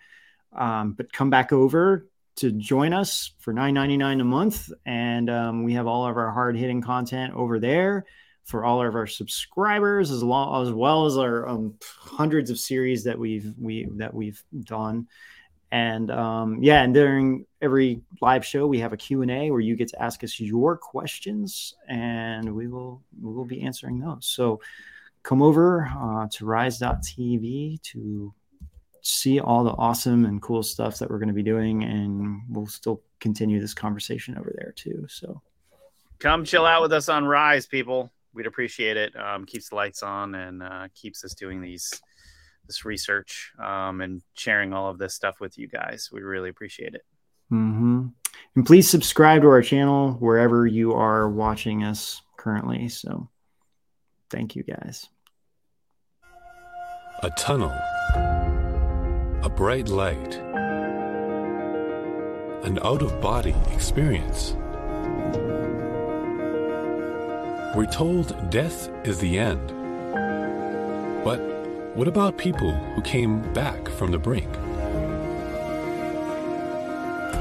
[0.52, 2.06] Um but come back over
[2.36, 4.70] to join us for $9.99 a month.
[4.84, 8.04] And um, we have all of our hard-hitting content over there
[8.44, 13.04] for all of our subscribers as, long, as well as our um, hundreds of series
[13.04, 15.06] that we've we that we've done
[15.72, 19.88] and um, yeah and during every live show we have a q&a where you get
[19.88, 24.60] to ask us your questions and we will we will be answering those so
[25.22, 28.32] come over uh, to rise.tv to
[29.02, 32.66] see all the awesome and cool stuff that we're going to be doing and we'll
[32.66, 35.40] still continue this conversation over there too so
[36.18, 38.10] Come chill out with us on Rise, people.
[38.32, 39.14] We'd appreciate it.
[39.16, 42.00] Um, keeps the lights on and uh, keeps us doing these
[42.66, 46.08] this research um, and sharing all of this stuff with you guys.
[46.12, 47.02] We really appreciate it.
[47.48, 48.06] hmm
[48.54, 53.28] and please subscribe to our channel wherever you are watching us currently so
[54.30, 55.08] thank you guys
[57.22, 57.72] A tunnel.
[59.42, 60.34] A bright light.
[62.64, 64.54] An out of body experience.
[67.74, 69.66] We're told death is the end.
[71.24, 71.40] But
[71.96, 74.48] what about people who came back from the brink?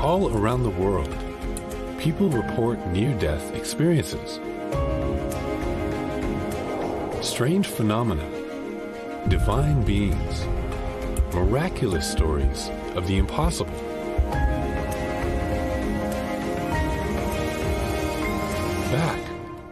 [0.05, 1.09] all around the world,
[1.97, 4.39] people report near death experiences.
[7.25, 8.23] Strange phenomena,
[9.29, 10.45] divine beings,
[11.33, 13.73] miraculous stories of the impossible.
[18.91, 19.19] Back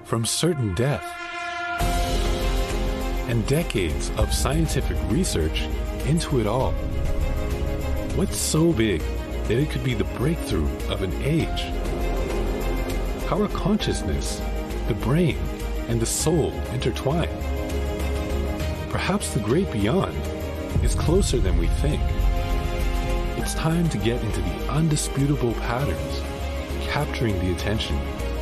[0.04, 1.23] from certain death.
[3.28, 5.62] And decades of scientific research
[6.06, 6.74] into it all.
[8.16, 9.02] What's so big
[9.48, 11.72] that it could be the breakthrough of an age?
[13.28, 14.42] How are consciousness,
[14.88, 15.38] the brain,
[15.88, 17.32] and the soul intertwined?
[18.92, 20.16] Perhaps the great beyond
[20.84, 22.02] is closer than we think.
[23.38, 26.22] It's time to get into the undisputable patterns,
[26.88, 27.98] capturing the attention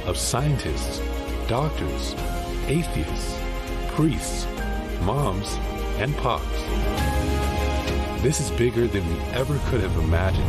[0.06, 1.02] of scientists,
[1.48, 2.16] doctors,
[2.68, 3.40] atheists,
[3.94, 4.46] priests,
[5.02, 5.56] moms,
[5.98, 6.46] and pops.
[8.22, 10.48] This is bigger than we ever could have imagined.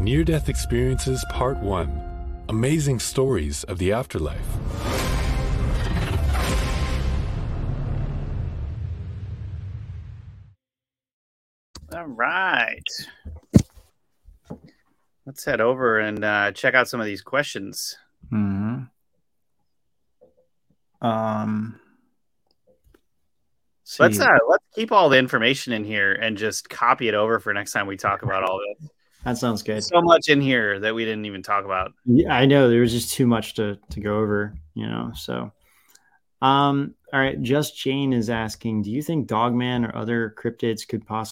[0.00, 4.46] Near Death Experiences Part 1 Amazing Stories of the Afterlife.
[11.92, 12.82] All right.
[15.26, 17.96] Let's head over and uh, check out some of these questions.
[18.30, 18.80] hmm
[21.00, 21.78] Um,
[23.98, 27.52] Let's uh, let's keep all the information in here and just copy it over for
[27.54, 28.90] next time we talk about all this.
[29.24, 29.82] that sounds good.
[29.82, 31.92] So much in here that we didn't even talk about.
[32.04, 35.12] Yeah, I know there was just too much to to go over, you know.
[35.14, 35.52] So,
[36.42, 37.40] um, all right.
[37.40, 41.26] Just Jane is asking, do you think Dogman or other cryptids could possibly